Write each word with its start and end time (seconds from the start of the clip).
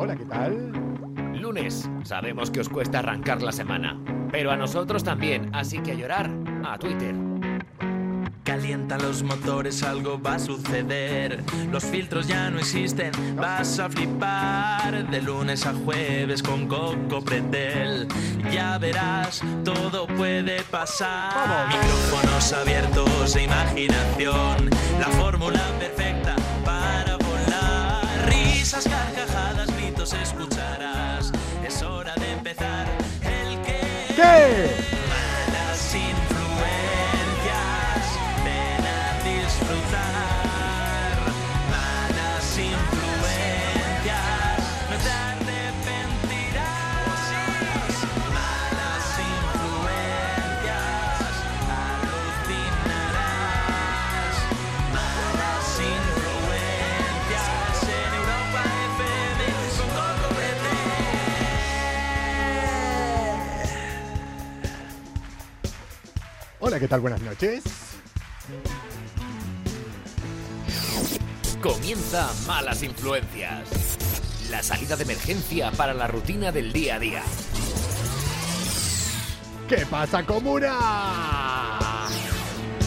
Hola, 0.00 0.14
¿qué 0.14 0.24
tal? 0.26 0.72
Lunes, 1.34 1.90
sabemos 2.04 2.52
que 2.52 2.60
os 2.60 2.68
cuesta 2.68 3.00
arrancar 3.00 3.42
la 3.42 3.50
semana, 3.50 3.98
pero 4.30 4.52
a 4.52 4.56
nosotros 4.56 5.02
también, 5.02 5.50
así 5.52 5.80
que 5.80 5.90
a 5.90 5.94
llorar 5.94 6.30
a 6.64 6.78
Twitter. 6.78 7.16
Calienta 8.44 8.96
los 8.96 9.24
motores, 9.24 9.82
algo 9.82 10.22
va 10.22 10.34
a 10.34 10.38
suceder. 10.38 11.42
Los 11.72 11.84
filtros 11.84 12.28
ya 12.28 12.48
no 12.48 12.60
existen, 12.60 13.10
vas 13.36 13.80
a 13.80 13.90
flipar. 13.90 15.10
De 15.10 15.20
lunes 15.20 15.66
a 15.66 15.74
jueves 15.74 16.42
con 16.42 16.68
Coco 16.68 17.22
Pretel. 17.22 18.06
Ya 18.52 18.78
verás, 18.78 19.42
todo 19.64 20.06
puede 20.06 20.62
pasar. 20.62 21.68
Micrófonos 21.68 22.52
abiertos 22.52 23.36
e 23.36 23.42
imaginación. 23.42 24.70
La 25.00 25.08
fórmula 25.18 25.60
carcajadas, 30.10 30.32
gritos 30.34 30.47
Hola, 66.60 66.80
¿qué 66.80 66.88
tal? 66.88 67.00
Buenas 67.00 67.20
noches. 67.22 67.62
Comienza 71.62 72.28
Malas 72.48 72.82
Influencias. 72.82 73.68
La 74.50 74.62
salida 74.64 74.96
de 74.96 75.04
emergencia 75.04 75.70
para 75.70 75.94
la 75.94 76.08
rutina 76.08 76.50
del 76.50 76.72
día 76.72 76.96
a 76.96 76.98
día. 76.98 77.22
¿Qué 79.68 79.86
pasa, 79.86 80.24
comuna? 80.26 82.08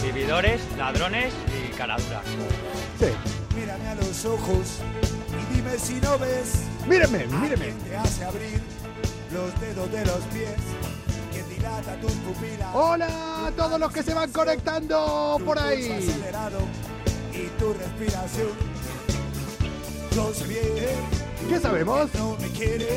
Vividores, 0.02 0.60
ladrones 0.76 1.32
y 1.56 1.74
caradura. 1.74 2.20
Sí. 2.98 3.06
Mírame 3.56 3.88
a 3.88 3.94
los 3.94 4.24
ojos 4.26 4.80
y 5.30 5.54
dime 5.54 5.78
si 5.78 5.94
no 5.94 6.18
ves. 6.18 6.64
Míreme, 6.86 7.26
míreme. 7.26 7.66
Alguien 7.70 7.78
te 7.78 7.96
hace 7.96 8.24
abrir 8.24 8.60
los 9.32 9.60
dedos 9.60 9.90
de 9.92 10.04
los 10.04 10.20
pies. 10.24 10.58
Hola 12.74 13.46
a 13.46 13.50
todos 13.52 13.78
los 13.78 13.92
que 13.92 14.02
se 14.02 14.14
van 14.14 14.30
conectando 14.32 15.40
por 15.44 15.58
ahí. 15.58 16.10
¿Qué 21.48 21.60
sabemos? 21.60 22.14
no 22.14 22.36
me 22.40 22.48
quiere. 22.48 22.88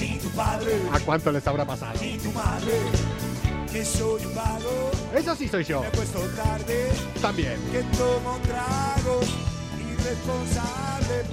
Ni 0.00 0.18
tu 0.18 0.28
padre, 0.30 0.80
¿A 0.92 1.00
cuánto 1.00 1.30
les 1.32 1.46
habrá 1.46 1.64
pasado? 1.64 1.98
ni 2.00 2.18
tu 2.18 2.30
madre. 2.32 2.72
Que 3.70 3.84
soy 3.84 4.24
un 4.26 4.34
vago. 4.34 4.90
Eso 5.14 5.34
sí 5.34 5.48
soy 5.48 5.64
yo. 5.64 5.82
También. 7.20 7.58
que 7.70 7.82
tomo 7.96 8.38
tragos 8.42 9.26
irresponsable. 9.80 11.24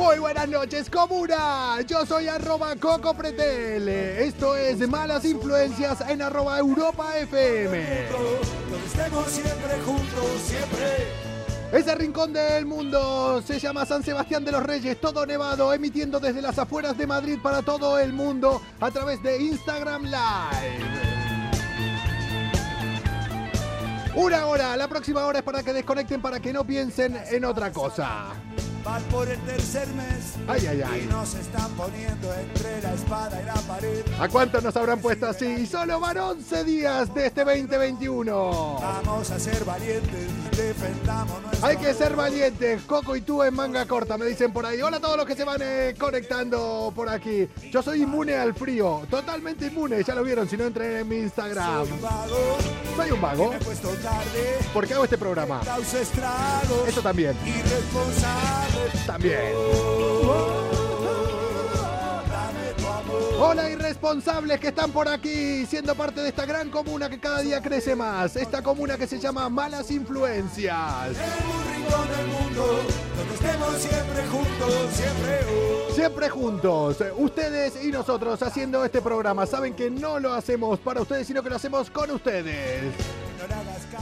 Muy 0.00 0.18
buenas 0.18 0.48
noches, 0.48 0.88
comuna. 0.88 1.82
Yo 1.86 2.06
soy 2.06 2.26
arroba 2.26 2.74
Coco 2.76 3.12
Pretel. 3.12 3.86
Esto 3.86 4.56
es 4.56 4.88
Malas 4.88 5.26
Influencias 5.26 6.00
en 6.08 6.22
arroba 6.22 6.58
Europa 6.58 7.18
FM. 7.18 8.08
Ese 11.70 11.94
rincón 11.96 12.32
del 12.32 12.64
mundo 12.64 13.42
se 13.46 13.58
llama 13.58 13.84
San 13.84 14.02
Sebastián 14.02 14.42
de 14.42 14.52
los 14.52 14.62
Reyes, 14.62 14.98
todo 14.98 15.26
nevado, 15.26 15.70
emitiendo 15.74 16.18
desde 16.18 16.40
las 16.40 16.58
afueras 16.58 16.96
de 16.96 17.06
Madrid 17.06 17.38
para 17.42 17.60
todo 17.60 17.98
el 17.98 18.14
mundo 18.14 18.62
a 18.80 18.90
través 18.90 19.22
de 19.22 19.42
Instagram 19.42 20.04
Live. 20.04 21.10
Una 24.16 24.46
hora, 24.46 24.76
la 24.78 24.88
próxima 24.88 25.26
hora 25.26 25.40
es 25.40 25.44
para 25.44 25.62
que 25.62 25.74
desconecten, 25.74 26.22
para 26.22 26.40
que 26.40 26.54
no 26.54 26.64
piensen 26.64 27.16
en 27.30 27.44
otra 27.44 27.70
cosa. 27.70 28.32
Van 28.84 29.02
por 29.04 29.28
el 29.28 29.38
tercer 29.40 29.86
mes. 29.88 30.36
Ay, 30.48 30.66
ay, 30.66 30.82
ay. 30.82 31.02
Y 31.04 31.06
nos 31.12 31.34
están 31.34 31.70
poniendo 31.72 32.32
entre 32.32 32.80
la 32.80 32.94
espada 32.94 33.42
y 33.42 33.44
la 33.44 33.54
pared. 33.54 34.04
¿A 34.18 34.28
cuántos 34.28 34.62
nos 34.64 34.74
habrán 34.76 35.00
puesto 35.00 35.26
así? 35.26 35.66
Solo 35.66 36.00
van 36.00 36.16
11 36.16 36.64
días 36.64 37.12
de 37.14 37.26
este 37.26 37.44
2021. 37.44 38.78
Vamos 38.80 39.30
a 39.30 39.38
ser 39.38 39.64
valientes, 39.64 40.30
nuestro 40.32 40.79
Hay 41.62 41.76
que 41.76 41.92
ser 41.94 42.16
valientes. 42.16 42.82
Coco 42.82 43.14
y 43.16 43.20
tú 43.20 43.42
en 43.42 43.54
manga 43.54 43.86
corta, 43.86 44.16
me 44.16 44.26
dicen 44.26 44.52
por 44.52 44.64
ahí. 44.64 44.80
Hola 44.80 44.96
a 44.96 45.00
todos 45.00 45.16
los 45.16 45.26
que 45.26 45.34
se 45.34 45.44
van 45.44 45.60
eh, 45.62 45.94
conectando 45.98 46.92
por 46.94 47.08
aquí. 47.08 47.48
Yo 47.70 47.82
soy 47.82 48.02
inmune 48.02 48.34
al 48.34 48.54
frío, 48.54 49.02
totalmente 49.10 49.66
inmune. 49.66 50.02
Ya 50.02 50.14
lo 50.14 50.22
vieron, 50.22 50.48
si 50.48 50.56
no 50.56 50.64
entren 50.64 50.96
en 50.98 51.08
mi 51.08 51.16
Instagram. 51.16 51.86
Soy 52.96 53.10
un 53.10 53.20
vago, 53.20 53.50
tarde. 54.02 54.58
porque 54.72 54.94
hago 54.94 55.04
este 55.04 55.18
programa. 55.18 55.60
Eso 56.86 57.02
también. 57.02 57.34
También. 59.06 59.52
Hola 63.42 63.70
irresponsables 63.70 64.60
que 64.60 64.68
están 64.68 64.92
por 64.92 65.08
aquí, 65.08 65.64
siendo 65.64 65.94
parte 65.94 66.20
de 66.20 66.28
esta 66.28 66.44
gran 66.44 66.68
comuna 66.68 67.08
que 67.08 67.18
cada 67.18 67.40
día 67.40 67.62
crece 67.62 67.96
más. 67.96 68.36
Esta 68.36 68.62
comuna 68.62 68.98
que 68.98 69.06
se 69.06 69.18
llama 69.18 69.48
Malas 69.48 69.90
Influencias. 69.90 71.16
Del 71.16 72.26
mundo, 72.26 72.82
donde 73.16 73.34
estemos 73.34 73.74
siempre 73.76 74.26
juntos, 74.26 74.74
siempre. 74.92 75.40
Siempre 75.94 76.28
juntos, 76.28 76.98
ustedes 77.16 77.82
y 77.82 77.90
nosotros 77.90 78.42
haciendo 78.42 78.84
este 78.84 79.00
programa. 79.00 79.46
Saben 79.46 79.72
que 79.72 79.90
no 79.90 80.20
lo 80.20 80.34
hacemos 80.34 80.78
para 80.78 81.00
ustedes, 81.00 81.26
sino 81.26 81.42
que 81.42 81.48
lo 81.48 81.56
hacemos 81.56 81.88
con 81.88 82.10
ustedes. 82.10 82.92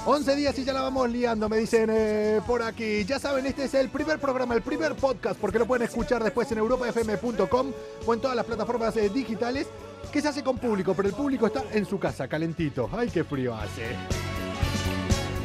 11 0.05 0.37
días 0.37 0.59
y 0.59 0.65
ya 0.65 0.73
la 0.73 0.83
vamos 0.83 1.11
liando, 1.11 1.49
me 1.49 1.59
dicen 1.59 1.89
eh, 1.93 2.41
por 2.47 2.63
aquí. 2.63 3.05
Ya 3.05 3.19
saben, 3.19 3.47
este 3.47 3.65
es 3.65 3.75
el 3.75 3.89
primer 3.89 4.19
programa, 4.19 4.55
el 4.55 4.63
primer 4.63 4.95
podcast, 4.95 5.39
porque 5.39 5.59
lo 5.59 5.67
pueden 5.67 5.87
escuchar 5.87 6.23
después 6.23 6.51
en 6.53 6.59
europafm.com 6.59 7.73
o 8.07 8.15
en 8.15 8.21
todas 8.21 8.37
las 8.37 8.45
plataformas 8.45 8.97
eh, 8.97 9.09
digitales, 9.09 9.67
que 10.13 10.21
se 10.21 10.29
hace 10.29 10.43
con 10.43 10.59
público, 10.59 10.95
pero 10.95 11.09
el 11.09 11.15
público 11.15 11.47
está 11.47 11.65
en 11.73 11.85
su 11.85 11.99
casa, 11.99 12.29
calentito. 12.29 12.89
Ay, 12.93 13.11
qué 13.11 13.25
frío 13.25 13.55
hace. 13.55 13.97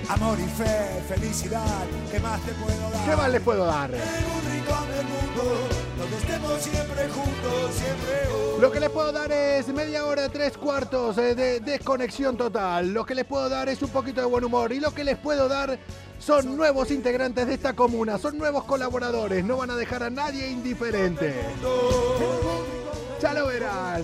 Amor 0.10 0.38
y 0.40 0.48
fe, 0.50 1.02
felicidad, 1.08 1.86
¿qué 2.12 2.20
más 2.20 2.42
te 2.42 2.52
puedo 2.54 2.90
dar? 2.90 3.10
¿Qué 3.10 3.16
más 3.16 3.32
les 3.32 3.42
puedo 3.42 3.66
dar? 3.66 3.94
En 3.94 4.02
un 4.02 4.52
rincón 4.52 4.88
del 4.90 5.06
mundo, 5.06 5.73
estemos 6.18 6.62
siempre 6.62 7.10
juntos, 7.10 7.74
siempre 7.74 8.28
oh. 8.34 8.62
Lo 8.62 8.72
que 8.72 8.80
les 8.80 8.90
puedo 8.90 9.12
dar 9.12 9.32
es 9.32 9.68
media 9.68 10.06
hora, 10.06 10.30
tres 10.30 10.58
cuartos 10.58 11.18
eh, 11.18 11.36
de 11.36 11.60
desconexión 11.60 12.38
total. 12.38 12.94
Lo 12.94 13.06
que 13.06 13.16
les 13.16 13.26
puedo 13.26 13.50
dar 13.50 13.68
es 13.68 13.82
un 13.82 13.90
poquito 13.90 14.22
de 14.22 14.28
buen 14.28 14.44
humor. 14.44 14.72
Y 14.72 14.80
lo 14.80 14.94
que 14.94 15.04
les 15.04 15.18
puedo 15.18 15.50
dar 15.50 15.78
son 16.20 16.56
nuevos 16.56 16.90
integrantes 16.92 17.48
de 17.48 17.56
esta 17.56 17.74
comuna, 17.74 18.18
son 18.18 18.38
nuevos 18.38 18.64
colaboradores. 18.64 19.44
No 19.44 19.58
van 19.58 19.72
a 19.72 19.76
dejar 19.76 20.04
a 20.04 20.10
nadie 20.10 20.50
indiferente. 20.50 21.34
Ya 23.22 23.34
lo 23.34 23.48
verán. 23.48 24.04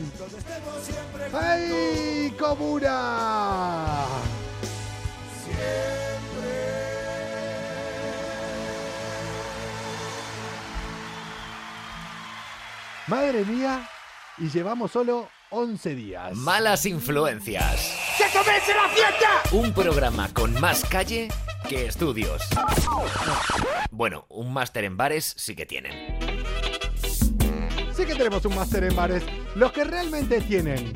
¡Ay, 1.34 2.36
comuna! 2.38 4.06
Madre 13.10 13.44
mía, 13.44 13.90
y 14.38 14.50
llevamos 14.50 14.92
solo 14.92 15.30
11 15.50 15.96
días. 15.96 16.36
Malas 16.36 16.86
Influencias. 16.86 17.96
¡Que 18.20 18.26
comience 18.38 18.72
la 18.72 18.88
fiesta! 18.88 19.42
Un 19.52 19.74
programa 19.74 20.32
con 20.32 20.54
más 20.62 20.86
calle 20.86 21.30
que 21.68 21.88
estudios. 21.88 22.44
Bueno, 23.90 24.28
un 24.30 24.54
máster 24.54 24.84
en 24.84 24.96
bares 24.96 25.34
sí 25.38 25.56
que 25.56 25.66
tienen. 25.66 26.20
Sí 27.96 28.06
que 28.06 28.14
tenemos 28.14 28.46
un 28.46 28.54
máster 28.54 28.84
en 28.84 28.96
bares. 28.96 29.24
Los 29.56 29.72
que 29.72 29.86
realmente 29.86 30.40
tienen. 30.42 30.94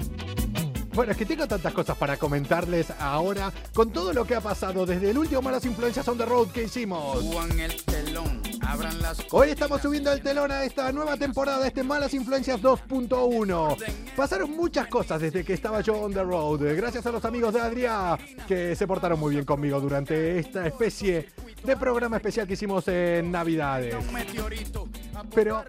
Bueno, 0.94 1.14
es 1.14 1.18
que 1.18 1.26
tengo 1.26 1.48
tantas 1.48 1.74
cosas 1.74 1.98
para 1.98 2.18
comentarles 2.18 2.92
ahora 3.00 3.52
con 3.74 3.92
todo 3.92 4.14
lo 4.14 4.26
que 4.26 4.36
ha 4.36 4.42
pasado 4.42 4.86
desde 4.86 5.10
el 5.10 5.18
último 5.18 5.42
Malas 5.42 5.66
Influencias 5.66 6.08
on 6.08 6.20
the 6.20 6.26
Road 6.26 6.50
que 6.50 6.66
hicimos. 6.66 7.24
Juan 7.24 7.60
el 7.60 7.84
telón, 7.84 7.93
Hoy 9.32 9.50
estamos 9.50 9.82
subiendo 9.82 10.12
el 10.12 10.22
telón 10.22 10.52
a 10.52 10.64
esta 10.64 10.92
nueva 10.92 11.16
temporada 11.16 11.60
de 11.62 11.68
este 11.68 11.84
Malas 11.84 12.14
Influencias 12.14 12.60
2.1. 12.62 13.78
Pasaron 14.16 14.52
muchas 14.52 14.88
cosas 14.88 15.22
desde 15.22 15.44
que 15.44 15.54
estaba 15.54 15.82
yo 15.82 15.96
on 15.96 16.14
the 16.14 16.24
road. 16.24 16.62
Gracias 16.76 17.06
a 17.06 17.12
los 17.12 17.24
amigos 17.26 17.54
de 17.54 17.62
Adrià 17.62 18.18
que 18.48 18.76
se 18.76 18.88
portaron 18.88 19.20
muy 19.20 19.36
bien 19.36 19.46
conmigo 19.46 19.80
durante 19.80 20.40
esta 20.40 20.66
especie 20.66 21.28
de 21.64 21.78
programa 21.78 22.18
especial 22.18 22.46
que 22.46 22.54
hicimos 22.54 22.88
en 22.88 23.32
Navidades. 23.32 23.96
Pero 25.34 25.64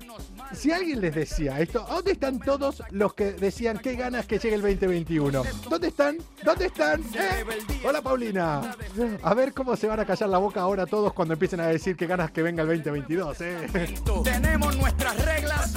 si 0.52 0.72
alguien 0.72 1.00
les 1.00 1.14
decía 1.14 1.60
esto, 1.60 1.86
¿dónde 1.88 2.12
están 2.12 2.40
todos 2.40 2.82
los 2.90 3.14
que 3.14 3.32
decían 3.32 3.78
qué 3.78 3.94
ganas 3.94 4.26
que 4.26 4.38
llegue 4.38 4.56
el 4.56 4.62
2021? 4.62 5.44
¿Dónde 5.68 5.88
están? 5.88 6.18
¿Dónde 6.42 6.66
están? 6.66 7.00
¿Eh? 7.14 7.44
Hola 7.84 8.02
Paulina. 8.02 8.76
A 9.22 9.34
ver 9.34 9.52
cómo 9.52 9.76
se 9.76 9.86
van 9.86 10.00
a 10.00 10.04
callar 10.04 10.28
la 10.28 10.38
boca 10.38 10.60
ahora 10.60 10.86
todos 10.86 11.12
cuando 11.12 11.34
empiecen 11.34 11.60
a 11.60 11.66
decir 11.68 11.96
qué 11.96 12.06
ganas 12.06 12.30
que 12.30 12.42
venga 12.42 12.62
el 12.62 12.68
2022. 12.68 13.40
¿eh? 13.40 13.94
Tenemos 14.24 14.76
nuestras 14.76 15.24
reglas, 15.24 15.74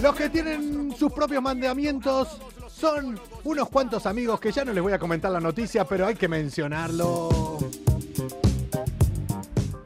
Los 0.00 0.14
que 0.14 0.28
tienen 0.28 0.94
sus 0.96 1.12
propios 1.12 1.42
mandamientos 1.42 2.38
son 2.82 3.16
unos 3.44 3.68
cuantos 3.68 4.06
amigos 4.06 4.40
que 4.40 4.50
ya 4.50 4.64
no 4.64 4.72
les 4.72 4.82
voy 4.82 4.92
a 4.92 4.98
comentar 4.98 5.30
la 5.30 5.38
noticia, 5.38 5.84
pero 5.84 6.04
hay 6.04 6.16
que 6.16 6.26
mencionarlo. 6.26 7.28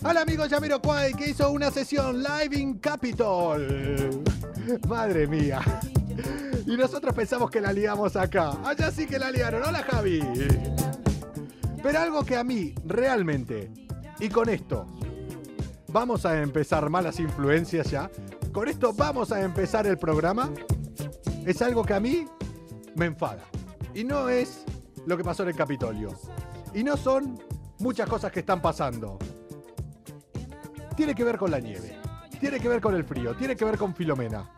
Al 0.03 0.17
amigo 0.17 0.47
Yamiro 0.47 0.81
Kwai 0.81 1.13
que 1.13 1.29
hizo 1.29 1.51
una 1.51 1.71
sesión 1.71 2.23
live 2.23 2.57
in 2.57 2.79
Capitol. 2.79 4.25
Madre 4.89 5.27
mía. 5.27 5.61
Y 6.67 6.75
nosotros 6.75 7.15
pensamos 7.15 7.51
que 7.51 7.61
la 7.61 7.71
liamos 7.71 8.17
acá. 8.17 8.53
Allá 8.65 8.91
sí 8.91 9.07
que 9.07 9.19
la 9.19 9.31
liaron. 9.31 9.63
Hola 9.63 9.83
Javi. 9.83 10.21
Pero 11.83 11.99
algo 11.99 12.25
que 12.25 12.39
a 12.39 12.45
mí 12.45 12.73
realmente, 12.87 13.71
y 14.21 14.31
con 14.31 14.49
esto, 14.49 14.87
vamos 15.89 16.25
a 16.25 16.41
empezar 16.41 16.89
malas 16.89 17.21
influencias 17.21 17.91
ya. 17.91 18.11
Con 18.53 18.69
esto 18.69 18.95
vamos 18.95 19.33
a 19.33 19.43
empezar 19.43 19.87
el 19.87 19.99
programa. 19.99 20.51
Es 21.45 21.61
algo 21.61 21.85
que 21.85 21.93
a 21.93 22.01
mí 22.01 22.27
me 22.97 23.07
enfada. 23.07 23.45
Y 23.95 24.05
no 24.05 24.29
es 24.29 24.65
lo 25.07 25.17
que 25.17 25.25
pasó 25.25 25.43
en 25.43 25.51
el 25.51 25.57
Capitolio. 25.57 26.19
Y 26.75 26.83
no 26.83 26.97
son 26.97 27.39
muchas 27.79 28.09
cosas 28.09 28.33
que 28.33 28.41
están 28.41 28.61
pasando. 28.61 29.19
Tiene 30.97 31.15
que 31.15 31.25
ver 31.25 31.39
con 31.39 31.51
la 31.51 31.61
nieve. 31.61 31.97
Tiene 32.41 32.59
que 32.59 32.69
ver 32.69 32.81
con 32.81 32.95
el 32.95 33.05
frío. 33.05 33.35
Tiene 33.37 33.55
que 33.55 33.65
ver 33.65 33.79
con 33.79 33.95
Filomena. 33.95 34.51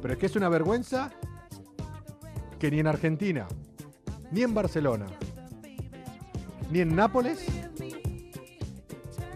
Pero 0.00 0.14
es 0.14 0.20
que 0.20 0.26
es 0.26 0.36
una 0.36 0.48
vergüenza 0.48 1.10
que 2.58 2.70
ni 2.70 2.80
en 2.80 2.86
Argentina, 2.86 3.46
ni 4.30 4.42
en 4.42 4.54
Barcelona, 4.54 5.06
ni 6.70 6.80
en 6.80 6.94
Nápoles 6.94 7.44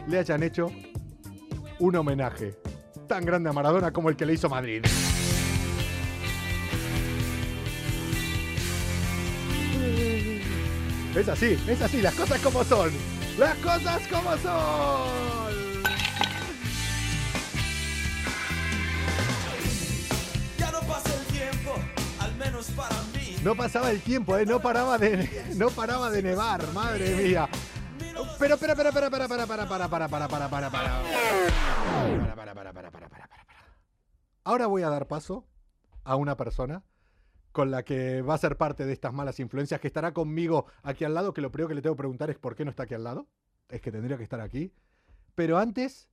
le 0.07 0.19
hayan 0.19 0.43
hecho 0.43 0.71
un 1.79 1.97
homenaje 1.97 2.57
tan 3.07 3.25
grande 3.25 3.51
a 3.51 3.53
Maradona 3.53 3.93
como 3.93 4.09
el 4.09 4.17
que 4.17 4.27
le 4.27 4.35
hizo 4.35 4.49
Madrid. 4.49 4.85
Es 11.17 11.31
así, 11.31 11.59
es 11.67 11.81
así, 11.81 12.03
las 12.03 12.15
cosas 12.15 12.39
como 12.43 12.63
son. 12.63 12.93
Las 13.39 13.57
cosas 13.57 14.07
como 14.09 14.37
son. 14.37 15.83
Ya 20.59 20.71
no 20.71 20.81
pasa 20.81 21.15
el 21.15 21.27
tiempo, 21.33 21.75
al 22.21 22.37
menos 22.37 22.67
para 22.73 23.03
mí. 23.15 23.37
No 23.43 23.57
pasaba 23.57 23.91
el 23.93 24.03
tiempo, 24.03 24.37
¿eh? 24.37 24.45
no 24.45 24.61
paraba 24.61 24.99
de 24.99 25.55
no 25.57 25.71
paraba 25.71 26.11
de 26.11 26.23
nevar, 26.23 26.71
madre 26.75 27.17
mía. 27.17 27.49
Pero, 28.39 28.55
espera, 28.57 28.75
espera, 28.75 28.93
para, 28.93 29.11
para, 29.11 29.27
para, 29.27 29.47
para, 29.47 29.67
para, 29.67 29.89
para, 29.89 30.09
para, 30.09 30.29
para. 30.29 30.71
Para, 30.71 30.71
para, 30.71 30.71
para, 30.71 32.55
para, 32.55 32.55
para, 32.55 32.73
para, 32.73 32.91
para, 32.91 33.09
para. 33.09 33.31
Ahora 34.45 34.67
voy 34.67 34.83
a 34.83 34.91
dar 34.91 35.07
paso 35.07 35.47
a 36.05 36.17
una 36.17 36.37
persona 36.37 36.83
con 37.57 37.71
la 37.71 37.85
que 37.85 38.21
va 38.21 38.35
a 38.35 38.39
ser 38.39 38.59
parte 38.59 38.85
de 38.85 38.93
estas 38.93 39.15
malas 39.15 39.41
influencias, 39.41 39.81
que 39.81 39.87
estará 39.87 40.13
conmigo 40.13 40.67
aquí 40.83 41.07
al 41.07 41.15
lado, 41.15 41.33
que 41.33 41.41
lo 41.41 41.51
primero 41.51 41.69
que 41.69 41.75
le 41.75 41.81
tengo 41.81 41.97
que 41.97 42.01
preguntar 42.01 42.29
es 42.29 42.37
por 42.37 42.55
qué 42.55 42.67
no 42.67 42.71
está 42.71 42.83
aquí 42.83 42.93
al 42.93 43.03
lado. 43.03 43.29
Es 43.71 43.81
que 43.81 43.91
tendría 43.91 44.19
que 44.19 44.25
estar 44.25 44.43
aquí. 44.43 44.75
Pero 45.35 45.57
antes, 45.57 46.07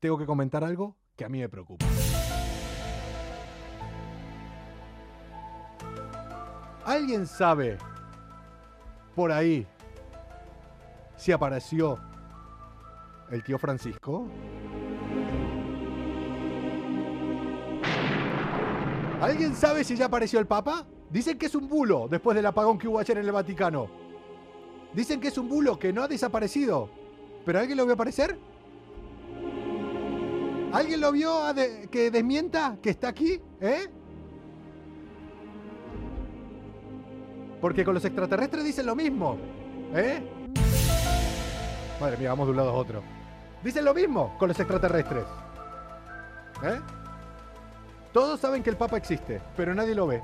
tengo 0.00 0.18
que 0.18 0.26
comentar 0.26 0.64
algo 0.64 0.96
que 1.14 1.24
a 1.24 1.28
mí 1.28 1.38
me 1.38 1.48
preocupa. 1.48 1.86
¿Alguien 6.84 7.28
sabe 7.28 7.78
por 9.14 9.30
ahí 9.30 9.68
si 11.16 11.30
apareció 11.30 12.00
el 13.30 13.44
tío 13.44 13.58
Francisco? 13.60 14.28
¿Alguien 19.24 19.54
sabe 19.54 19.84
si 19.84 19.96
ya 19.96 20.06
apareció 20.06 20.38
el 20.38 20.46
Papa? 20.46 20.86
Dicen 21.10 21.38
que 21.38 21.46
es 21.46 21.54
un 21.54 21.68
bulo 21.68 22.08
después 22.08 22.34
del 22.34 22.46
apagón 22.46 22.78
que 22.78 22.88
hubo 22.88 22.98
ayer 22.98 23.16
en 23.18 23.24
el 23.24 23.32
Vaticano. 23.32 23.88
Dicen 24.92 25.20
que 25.20 25.28
es 25.28 25.38
un 25.38 25.48
bulo, 25.48 25.78
que 25.78 25.92
no 25.92 26.02
ha 26.02 26.08
desaparecido. 26.08 26.88
¿Pero 27.44 27.58
alguien 27.58 27.76
lo 27.78 27.84
vio 27.84 27.94
aparecer? 27.94 28.38
¿Alguien 30.72 31.00
lo 31.00 31.12
vio 31.12 31.42
a 31.42 31.52
de- 31.52 31.88
que 31.90 32.10
desmienta 32.10 32.76
que 32.82 32.90
está 32.90 33.08
aquí? 33.08 33.40
¿Eh? 33.60 33.86
Porque 37.60 37.84
con 37.84 37.94
los 37.94 38.04
extraterrestres 38.04 38.64
dicen 38.64 38.86
lo 38.86 38.94
mismo. 38.94 39.36
¿Eh? 39.94 40.20
Madre 42.00 42.16
mía, 42.18 42.30
vamos 42.30 42.46
de 42.46 42.50
un 42.50 42.56
lado 42.56 42.70
a 42.70 42.74
otro. 42.74 43.02
Dicen 43.62 43.84
lo 43.84 43.94
mismo 43.94 44.36
con 44.38 44.48
los 44.48 44.58
extraterrestres. 44.58 45.24
¿Eh? 46.62 46.80
Todos 48.14 48.38
saben 48.38 48.62
que 48.62 48.70
el 48.70 48.76
Papa 48.76 48.96
existe, 48.96 49.42
pero 49.56 49.74
nadie 49.74 49.92
lo 49.92 50.06
ve. 50.06 50.22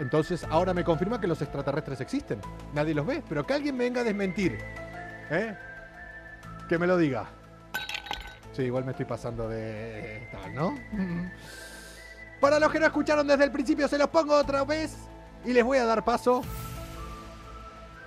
Entonces 0.00 0.44
ahora 0.50 0.74
me 0.74 0.82
confirma 0.82 1.20
que 1.20 1.28
los 1.28 1.40
extraterrestres 1.40 2.00
existen. 2.00 2.40
Nadie 2.74 2.92
los 2.92 3.06
ve, 3.06 3.22
pero 3.28 3.46
que 3.46 3.54
alguien 3.54 3.76
me 3.76 3.84
venga 3.84 4.00
a 4.00 4.04
desmentir. 4.04 4.58
¿Eh? 5.30 5.56
Que 6.68 6.76
me 6.76 6.88
lo 6.88 6.96
diga. 6.96 7.26
Sí, 8.52 8.62
igual 8.62 8.84
me 8.84 8.90
estoy 8.90 9.06
pasando 9.06 9.48
de 9.48 10.28
tal, 10.32 10.52
¿no? 10.52 10.74
Para 12.40 12.58
los 12.58 12.72
que 12.72 12.80
no 12.80 12.86
escucharon 12.86 13.24
desde 13.24 13.44
el 13.44 13.52
principio, 13.52 13.86
se 13.86 13.96
los 13.96 14.08
pongo 14.08 14.34
otra 14.34 14.64
vez 14.64 14.96
y 15.44 15.52
les 15.52 15.62
voy 15.62 15.78
a 15.78 15.84
dar 15.84 16.04
paso 16.04 16.42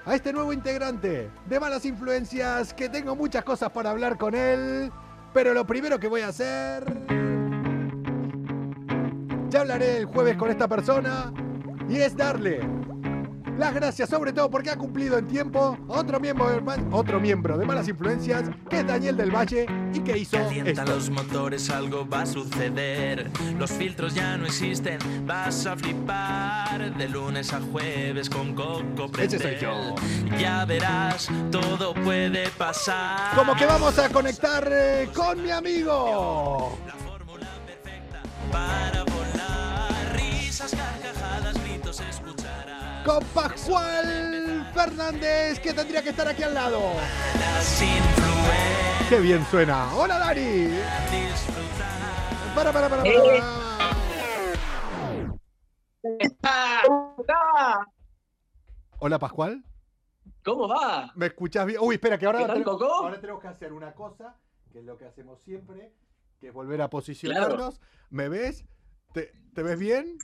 a 0.06 0.14
este 0.14 0.34
nuevo 0.34 0.52
integrante 0.52 1.30
de 1.46 1.60
Malas 1.62 1.86
Influencias, 1.86 2.74
que 2.74 2.90
tengo 2.90 3.16
muchas 3.16 3.46
cosas 3.46 3.72
para 3.72 3.92
hablar 3.92 4.18
con 4.18 4.36
él, 4.36 4.92
pero 5.34 5.54
lo 5.54 5.66
primero 5.66 5.98
que 5.98 6.10
voy 6.10 6.22
a 6.22 6.28
hacer... 6.28 7.25
Ya 9.56 9.62
hablaré 9.62 10.00
el 10.00 10.06
jueves 10.06 10.36
con 10.36 10.52
esta 10.52 10.68
persona 10.68 11.32
y 11.88 11.96
es 11.96 12.18
darle 12.18 12.60
las 13.58 13.74
gracias 13.74 14.10
sobre 14.10 14.34
todo 14.34 14.52
porque 14.52 14.70
ha 14.70 14.76
cumplido 14.76 15.18
en 15.18 15.28
tiempo 15.28 15.78
a 15.88 15.94
otro 15.94 16.20
miembro, 16.20 16.50
de 16.50 16.84
otro 16.92 17.22
miembro 17.22 17.58
de 17.58 17.66
Malas 17.66 17.88
Influencias, 17.88 18.50
que 18.70 18.80
es 18.80 18.86
Daniel 18.86 19.16
del 19.16 19.32
Valle 19.34 19.66
y 19.94 20.02
que 20.02 20.18
hizo 20.18 20.36
Calienta 20.36 20.82
esto. 20.82 20.94
los 20.94 21.10
motores, 21.10 21.70
algo 21.70 22.06
va 22.06 22.24
a 22.24 22.26
suceder. 22.26 23.32
Los 23.58 23.72
filtros 23.72 24.14
ya 24.14 24.36
no 24.36 24.46
existen, 24.46 25.00
vas 25.26 25.66
a 25.66 25.78
flipar. 25.78 26.94
De 26.98 27.08
lunes 27.08 27.54
a 27.54 27.62
jueves 27.62 28.30
con 28.30 28.54
Coco 28.56 29.08
Ese 29.18 29.40
soy 29.40 29.56
yo. 29.62 29.96
Ya 30.38 30.66
verás, 30.66 31.30
todo 31.50 31.94
puede 31.94 32.50
pasar. 32.58 33.38
Como 33.38 33.56
que 33.56 33.66
vamos 33.66 33.98
a 34.00 34.10
conectar 34.10 34.68
eh, 34.70 35.08
con 35.14 35.42
mi 35.42 35.52
amigo. 35.52 36.78
Con 43.06 43.24
Pascual 43.26 44.70
Fernández, 44.74 45.60
que 45.60 45.74
tendría 45.74 46.02
que 46.02 46.10
estar 46.10 46.28
aquí 46.28 46.42
al 46.44 46.54
lado. 46.56 46.82
Qué 49.08 49.20
bien 49.20 49.46
suena. 49.46 49.94
Hola 49.96 50.18
Dani. 50.18 50.70
Para, 52.56 52.72
para, 52.74 52.90
para, 52.90 53.04
para. 53.04 53.16
Hola 59.00 59.20
Pascual. 59.20 59.64
¿Cómo 60.44 60.68
va? 60.68 61.12
¿Me 61.16 61.28
escuchás 61.28 61.66
bien? 61.66 61.80
Uy, 61.82 61.96
espera, 61.96 62.18
que 62.18 62.26
ahora, 62.26 62.40
¿Qué 62.40 62.46
tal, 62.46 62.56
tenemos- 62.58 62.80
Coco? 62.80 62.94
ahora 62.94 63.20
tenemos 63.20 63.42
que 63.42 63.48
hacer 63.48 63.74
una 63.74 63.94
cosa, 63.94 64.36
que 64.72 64.80
es 64.80 64.86
lo 64.86 64.98
que 64.98 65.06
hacemos 65.06 65.42
siempre, 65.42 65.94
que 66.40 66.48
es 66.48 66.54
volver 66.54 66.82
a 66.82 66.90
posicionarnos. 66.90 67.82
¿Me 68.10 68.30
ves? 68.30 68.66
¿Te, 69.16 69.32
te 69.54 69.64
ves 69.64 69.80
bien? 69.80 70.18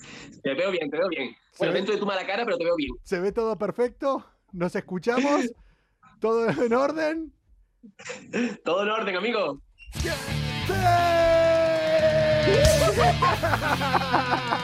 Te 0.44 0.54
veo 0.54 0.70
bien, 0.70 0.92
te 0.92 0.98
veo 0.98 1.08
bien. 1.08 1.34
Bueno, 1.58 1.72
ve? 1.72 1.80
dentro 1.80 1.94
de 1.94 2.00
tu 2.02 2.06
mala 2.06 2.28
cara, 2.28 2.44
pero 2.44 2.58
te 2.58 2.66
veo 2.66 2.76
bien. 2.76 2.92
¿Se 3.04 3.22
ve 3.22 3.32
todo 3.32 3.58
perfecto? 3.58 4.26
¿Nos 4.52 4.76
escuchamos? 4.76 5.50
¿Todo 6.20 6.50
en 6.50 6.74
orden? 6.74 7.34
Todo 8.66 8.84
en 8.84 8.90
orden, 8.90 9.16
amigo. 9.16 9.62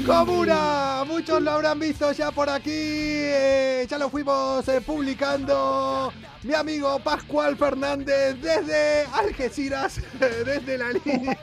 Comuna, 0.07 1.05
muchos 1.07 1.43
lo 1.43 1.51
habrán 1.51 1.79
visto 1.79 2.13
ya 2.13 2.31
por 2.31 2.49
aquí, 2.49 2.71
eh, 2.73 3.87
ya 3.89 3.99
lo 3.99 4.09
fuimos 4.09 4.67
eh, 4.69 4.81
publicando. 4.81 6.13
Mi 6.43 6.55
amigo 6.55 6.99
Pascual 7.01 7.57
Fernández 7.57 8.41
desde 8.41 9.05
Algeciras, 9.13 10.01
desde 10.45 10.79
la 10.79 10.93
línea. 10.93 11.39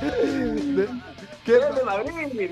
De- 0.00 0.88
¿Qué 1.44 1.52
¡Desde 1.52 1.82
Madrid! 1.84 2.50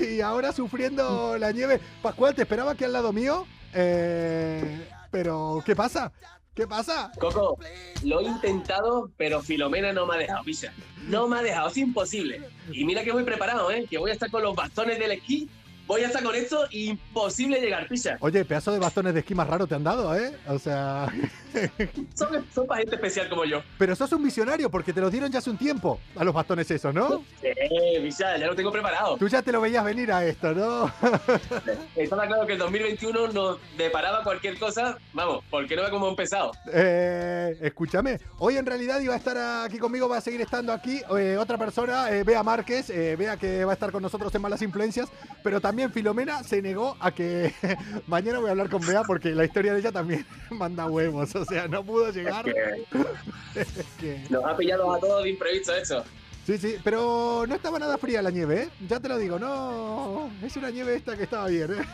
y, 0.00 0.04
y 0.14 0.20
ahora 0.22 0.52
sufriendo 0.52 1.36
la 1.36 1.52
nieve. 1.52 1.80
Pascual, 2.00 2.34
te 2.34 2.42
esperaba 2.42 2.72
aquí 2.72 2.84
al 2.84 2.92
lado 2.94 3.12
mío, 3.12 3.46
eh, 3.74 4.88
pero 5.10 5.62
¿qué 5.66 5.76
pasa? 5.76 6.10
¿Qué 6.54 6.66
pasa? 6.66 7.10
Coco, 7.18 7.58
lo 8.04 8.20
he 8.20 8.24
intentado, 8.24 9.10
pero 9.16 9.40
Filomena 9.40 9.90
no 9.92 10.06
me 10.06 10.16
ha 10.16 10.18
dejado, 10.18 10.44
pisa. 10.44 10.70
No 11.08 11.26
me 11.26 11.38
ha 11.38 11.42
dejado, 11.42 11.68
es 11.68 11.78
imposible. 11.78 12.42
Y 12.70 12.84
mira 12.84 13.02
que 13.02 13.12
voy 13.12 13.24
preparado, 13.24 13.70
¿eh? 13.70 13.86
Que 13.88 13.96
voy 13.96 14.10
a 14.10 14.12
estar 14.12 14.30
con 14.30 14.42
los 14.42 14.54
bastones 14.54 14.98
del 14.98 15.12
esquí, 15.12 15.48
voy 15.86 16.02
a 16.02 16.06
estar 16.06 16.22
con 16.22 16.34
esto, 16.34 16.64
imposible 16.70 17.60
llegar, 17.60 17.88
pisa. 17.88 18.16
Oye, 18.20 18.44
pedazo 18.44 18.72
de 18.72 18.78
bastones 18.78 19.14
de 19.14 19.20
esquí 19.20 19.34
más 19.34 19.46
raro 19.46 19.66
te 19.66 19.74
han 19.74 19.84
dado, 19.84 20.16
¿eh? 20.16 20.32
O 20.48 20.58
sea, 20.58 21.06
Son, 22.14 22.28
son 22.54 22.66
para 22.66 22.80
gente 22.80 22.94
especial 22.94 23.28
como 23.28 23.44
yo. 23.44 23.62
pero 23.78 23.94
sos 23.94 24.10
un 24.12 24.22
visionario 24.24 24.70
porque 24.70 24.92
te 24.92 25.00
los 25.00 25.12
dieron 25.12 25.30
ya 25.30 25.38
hace 25.38 25.50
un 25.50 25.58
tiempo 25.58 26.00
a 26.16 26.24
los 26.24 26.32
bastones 26.34 26.70
esos, 26.70 26.94
¿no? 26.94 27.22
Eh, 27.42 28.00
pisa, 28.02 28.36
ya 28.38 28.46
lo 28.46 28.54
tengo 28.56 28.72
preparado. 28.72 29.16
Tú 29.18 29.28
ya 29.28 29.42
te 29.42 29.52
lo 29.52 29.60
veías 29.60 29.84
venir 29.84 30.10
a 30.12 30.24
esto, 30.24 30.54
¿no? 30.54 30.90
Estaba 31.96 32.26
claro 32.26 32.46
que 32.46 32.54
el 32.54 32.58
2021 32.58 33.28
nos 33.28 33.58
deparaba 33.76 34.22
cualquier 34.22 34.58
cosa, 34.58 34.96
vamos, 35.12 35.44
porque 35.50 35.76
no 35.76 35.82
ve 35.82 35.90
cómo 35.90 36.08
empezado. 36.08 36.52
Eh, 36.72 37.58
escúchame, 37.60 38.18
hoy 38.38 38.56
en 38.56 38.64
realidad 38.66 39.00
iba 39.00 39.14
a 39.14 39.18
estar 39.18 39.36
aquí 39.66 39.78
conmigo, 39.78 40.08
va 40.08 40.18
a 40.18 40.20
seguir 40.20 40.40
estando 40.40 40.72
aquí 40.72 41.02
eh, 41.18 41.36
otra 41.38 41.58
persona, 41.58 42.10
eh, 42.10 42.24
Bea 42.24 42.42
Márquez, 42.42 42.88
eh, 42.90 43.16
Bea 43.16 43.36
que 43.36 43.64
va 43.64 43.72
a 43.72 43.74
estar 43.74 43.92
con 43.92 44.02
nosotros 44.02 44.34
en 44.34 44.40
Malas 44.42 44.62
Influencias, 44.62 45.08
pero 45.42 45.60
también 45.60 45.71
Filomena 45.92 46.42
se 46.42 46.60
negó 46.62 46.96
a 47.00 47.10
que 47.12 47.52
mañana 48.06 48.38
voy 48.38 48.48
a 48.48 48.50
hablar 48.52 48.68
con 48.70 48.84
Bea 48.86 49.02
porque 49.02 49.30
la 49.30 49.44
historia 49.44 49.72
de 49.72 49.80
ella 49.80 49.92
también 49.92 50.26
manda 50.50 50.86
huevos, 50.86 51.34
o 51.34 51.44
sea, 51.44 51.66
no 51.68 51.82
pudo 51.84 52.10
llegar. 52.12 52.44
Que 52.44 52.54
que- 54.00 54.24
nos 54.30 54.44
ha 54.44 54.56
pillado 54.56 54.92
a 54.92 54.98
todos 54.98 55.24
de 55.24 55.30
imprevisto 55.30 55.74
eso. 55.74 56.04
Sí, 56.44 56.58
sí, 56.58 56.74
pero 56.82 57.44
no 57.46 57.54
estaba 57.54 57.78
nada 57.78 57.96
fría 57.98 58.20
la 58.20 58.30
nieve, 58.30 58.62
¿eh? 58.64 58.68
Ya 58.88 58.98
te 58.98 59.08
lo 59.08 59.16
digo, 59.16 59.38
no, 59.38 60.28
es 60.42 60.56
una 60.56 60.70
nieve 60.70 60.96
esta 60.96 61.16
que 61.16 61.22
estaba 61.22 61.46
bien, 61.46 61.72
¿eh? 61.72 61.84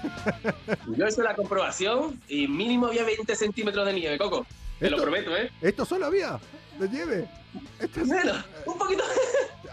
Yo 0.97 1.07
hecho 1.07 1.23
la 1.23 1.35
comprobación 1.35 2.19
y 2.29 2.49
mínimo 2.49 2.87
había 2.87 3.05
20 3.05 3.37
centímetros 3.37 3.85
de 3.85 3.93
nieve, 3.93 4.17
Coco. 4.17 4.47
Te 4.79 4.89
lo 4.89 4.97
prometo, 5.03 5.37
¿eh? 5.37 5.51
Esto 5.61 5.85
solo 5.85 6.07
había 6.07 6.39
de 6.79 6.89
nieve. 6.89 7.29
Esto 7.81 8.01
es- 8.01 8.07
Bueno, 8.09 8.33
un 8.67 8.79
poquito. 8.79 9.03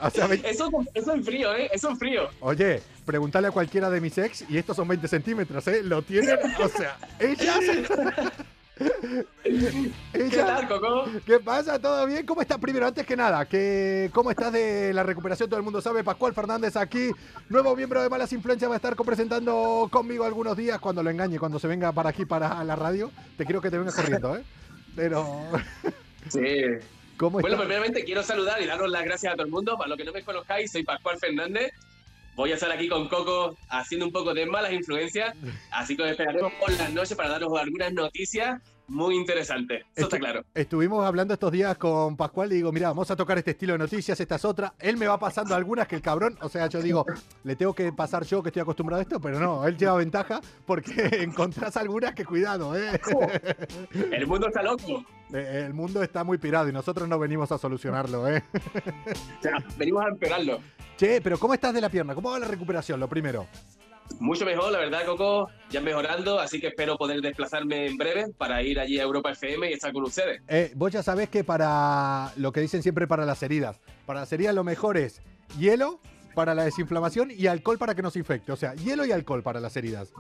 o 0.01 0.09
sea, 0.09 0.27
ve- 0.27 0.41
Eso, 0.45 0.69
eso 0.93 1.13
en 1.13 1.23
frío, 1.23 1.53
¿eh? 1.55 1.69
Eso 1.73 1.89
en 1.89 1.97
frío. 1.97 2.29
Oye, 2.39 2.81
pregúntale 3.05 3.47
a 3.47 3.51
cualquiera 3.51 3.89
de 3.89 4.01
mis 4.01 4.17
ex 4.17 4.43
y 4.49 4.57
estos 4.57 4.75
son 4.75 4.87
20 4.87 5.07
centímetros, 5.07 5.67
¿eh? 5.67 5.81
Lo 5.83 6.01
tienen, 6.01 6.37
o 6.61 6.67
sea, 6.69 6.97
ella... 7.19 7.55
¿Qué 9.43 10.29
tal, 10.29 10.67
Coco? 10.67 11.05
¿Qué 11.25 11.39
pasa? 11.39 11.79
¿Todo 11.79 12.05
bien? 12.05 12.25
¿Cómo 12.25 12.41
estás? 12.41 12.57
Primero, 12.57 12.87
antes 12.87 13.05
que 13.05 13.15
nada, 13.15 13.45
que 13.45 14.09
¿cómo 14.13 14.31
estás 14.31 14.51
de 14.51 14.91
la 14.93 15.03
recuperación? 15.03 15.49
Todo 15.49 15.57
el 15.59 15.63
mundo 15.63 15.81
sabe. 15.81 16.03
Pascual 16.03 16.33
Fernández 16.33 16.75
aquí, 16.75 17.11
nuevo 17.47 17.73
miembro 17.75 18.01
de 18.01 18.09
Malas 18.09 18.33
Influencias, 18.33 18.69
va 18.69 18.75
a 18.75 18.77
estar 18.77 18.95
presentando 18.97 19.87
conmigo 19.91 20.25
algunos 20.25 20.57
días 20.57 20.79
cuando 20.79 21.01
lo 21.03 21.09
engañe, 21.09 21.39
cuando 21.39 21.57
se 21.59 21.67
venga 21.67 21.93
para 21.93 22.09
aquí, 22.09 22.25
para 22.25 22.61
la 22.65 22.75
radio. 22.75 23.11
Te 23.37 23.45
quiero 23.45 23.61
que 23.61 23.69
te 23.71 23.77
vengas 23.77 23.95
corriendo, 23.95 24.35
¿eh? 24.35 24.43
Pero, 24.95 25.41
Sí. 26.29 26.39
¿cómo 27.17 27.39
Bueno, 27.39 27.57
primeramente 27.57 28.03
quiero 28.03 28.23
saludar 28.23 28.61
y 28.61 28.65
daros 28.65 28.89
las 28.89 29.03
gracias 29.03 29.33
a 29.33 29.35
todo 29.35 29.45
el 29.45 29.51
mundo. 29.51 29.77
Para 29.77 29.89
los 29.89 29.97
que 29.97 30.03
no 30.03 30.11
me 30.11 30.23
conozcáis, 30.23 30.71
soy 30.71 30.83
Pascual 30.83 31.17
Fernández. 31.19 31.73
Voy 32.35 32.51
a 32.51 32.55
estar 32.55 32.71
aquí 32.71 32.89
con 32.89 33.07
Coco 33.07 33.57
haciendo 33.69 34.05
un 34.05 34.11
poco 34.11 34.33
de 34.33 34.45
malas 34.45 34.73
influencias. 34.73 35.35
Así 35.71 35.95
que 35.95 36.03
os 36.03 36.11
esperaremos 36.11 36.51
por 36.53 36.71
las 36.73 36.91
noches 36.91 37.15
para 37.15 37.29
daros 37.29 37.57
algunas 37.57 37.93
noticias 37.93 38.61
muy 38.87 39.15
interesantes. 39.15 39.83
Eso 39.95 40.05
está 40.05 40.19
claro. 40.19 40.43
Estuvimos 40.53 41.05
hablando 41.05 41.33
estos 41.33 41.51
días 41.51 41.77
con 41.77 42.15
Pascual 42.15 42.51
y 42.51 42.55
digo, 42.55 42.71
mira, 42.71 42.89
vamos 42.89 43.09
a 43.11 43.15
tocar 43.15 43.37
este 43.37 43.51
estilo 43.51 43.73
de 43.73 43.79
noticias, 43.79 44.19
esta 44.19 44.35
es 44.35 44.45
otra. 44.45 44.73
Él 44.79 44.97
me 44.97 45.07
va 45.07 45.17
pasando 45.19 45.55
algunas 45.55 45.87
que 45.87 45.95
el 45.95 46.01
cabrón, 46.01 46.37
o 46.41 46.49
sea, 46.49 46.67
yo 46.67 46.81
digo, 46.81 47.05
le 47.43 47.55
tengo 47.55 47.73
que 47.73 47.91
pasar 47.91 48.23
yo 48.25 48.43
que 48.43 48.49
estoy 48.49 48.61
acostumbrado 48.61 48.99
a 48.99 49.03
esto, 49.03 49.19
pero 49.19 49.39
no, 49.39 49.65
él 49.65 49.77
lleva 49.77 49.95
ventaja 49.95 50.41
porque 50.65 50.91
encontrás 51.21 51.77
algunas 51.77 52.13
que 52.13 52.25
cuidado, 52.25 52.75
¿eh? 52.77 52.99
El 54.11 54.27
mundo 54.27 54.47
está 54.47 54.61
loco. 54.61 55.03
Eh, 55.33 55.63
El 55.65 55.73
mundo 55.73 56.03
está 56.03 56.23
muy 56.23 56.37
pirado 56.37 56.69
y 56.69 56.71
nosotros 56.71 57.07
no 57.09 57.17
venimos 57.17 57.51
a 57.51 57.57
solucionarlo, 57.57 58.27
¿eh? 58.29 58.43
O 58.53 59.41
sea, 59.41 59.57
venimos 59.77 60.05
a 60.05 60.09
empeorarlo. 60.09 60.59
Che, 60.97 61.19
pero 61.21 61.37
¿cómo 61.37 61.53
estás 61.53 61.73
de 61.73 61.81
la 61.81 61.89
pierna? 61.89 62.15
¿Cómo 62.15 62.31
va 62.31 62.39
la 62.39 62.47
recuperación? 62.47 62.99
Lo 62.99 63.09
primero. 63.09 63.47
Mucho 64.19 64.45
mejor, 64.45 64.71
la 64.71 64.79
verdad, 64.79 65.05
Coco. 65.05 65.49
Ya 65.69 65.81
mejorando, 65.81 66.39
así 66.39 66.59
que 66.59 66.67
espero 66.67 66.97
poder 66.97 67.21
desplazarme 67.21 67.87
en 67.87 67.97
breve 67.97 68.27
para 68.37 68.61
ir 68.61 68.79
allí 68.79 68.99
a 68.99 69.03
Europa 69.03 69.31
FM 69.31 69.69
y 69.69 69.73
estar 69.73 69.91
con 69.91 70.03
ustedes. 70.03 70.41
Eh, 70.47 70.71
vos 70.75 70.91
ya 70.91 71.03
sabés 71.03 71.29
que 71.29 71.43
para 71.43 72.31
lo 72.37 72.51
que 72.51 72.61
dicen 72.61 72.81
siempre 72.81 73.07
para 73.07 73.25
las 73.25 73.41
heridas, 73.43 73.79
para 74.05 74.21
las 74.21 74.31
heridas 74.31 74.55
lo 74.55 74.63
mejor 74.63 74.97
es 74.97 75.21
hielo 75.59 75.99
para 76.33 76.53
la 76.53 76.65
desinflamación 76.65 77.31
y 77.31 77.47
alcohol 77.47 77.77
para 77.77 77.95
que 77.95 78.01
no 78.01 78.11
se 78.11 78.19
infecte. 78.19 78.51
O 78.51 78.55
sea, 78.55 78.73
hielo 78.75 79.05
y 79.05 79.11
alcohol 79.11 79.41
para 79.41 79.59
las 79.59 79.75
heridas. 79.75 80.11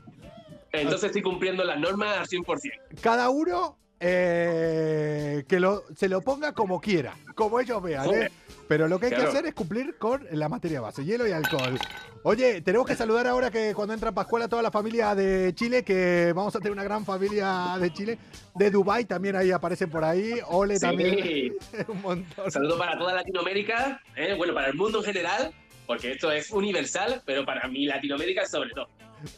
Entonces 0.71 1.05
estoy 1.05 1.21
cumpliendo 1.21 1.63
las 1.63 1.79
normas 1.79 2.17
al 2.17 2.27
100%. 2.27 3.01
Cada 3.01 3.29
uno 3.29 3.77
eh, 3.99 5.43
que 5.47 5.59
lo, 5.59 5.83
se 5.95 6.09
lo 6.09 6.21
ponga 6.21 6.53
como 6.53 6.81
quiera, 6.81 7.15
como 7.35 7.59
ellos 7.59 7.81
vean. 7.81 8.09
¿eh? 8.13 8.31
Pero 8.67 8.87
lo 8.87 8.99
que 8.99 9.07
hay 9.07 9.11
que 9.11 9.21
hacer 9.21 9.45
es 9.45 9.53
cumplir 9.53 9.97
con 9.97 10.25
la 10.31 10.49
materia 10.49 10.81
base, 10.81 11.05
hielo 11.05 11.27
y 11.27 11.31
alcohol. 11.31 11.77
Oye, 12.23 12.61
tenemos 12.61 12.87
que 12.87 12.95
saludar 12.95 13.27
ahora 13.27 13.51
que 13.51 13.75
cuando 13.75 13.93
entra 13.93 14.11
Pascual 14.11 14.41
a 14.41 14.47
toda 14.47 14.63
la 14.63 14.71
familia 14.71 15.13
de 15.13 15.53
Chile, 15.53 15.83
que 15.83 16.33
vamos 16.35 16.55
a 16.55 16.59
tener 16.59 16.71
una 16.71 16.83
gran 16.83 17.05
familia 17.05 17.77
de 17.79 17.93
Chile. 17.93 18.17
De 18.55 18.71
Dubai 18.71 19.05
también 19.05 19.35
ahí 19.35 19.51
aparecen 19.51 19.91
por 19.91 20.03
ahí. 20.03 20.39
Ole 20.47 20.79
también. 20.79 21.53
Un 21.87 22.01
montón. 22.01 22.51
Saludo 22.51 22.77
para 22.79 22.97
toda 22.97 23.13
Latinoamérica, 23.13 24.01
¿eh? 24.15 24.33
bueno, 24.35 24.55
para 24.55 24.69
el 24.69 24.73
mundo 24.73 24.99
en 24.99 25.05
general, 25.05 25.53
porque 25.85 26.13
esto 26.13 26.31
es 26.31 26.49
universal, 26.49 27.21
pero 27.25 27.45
para 27.45 27.67
mi 27.67 27.85
Latinoamérica 27.85 28.47
sobre 28.47 28.71
todo. 28.71 28.87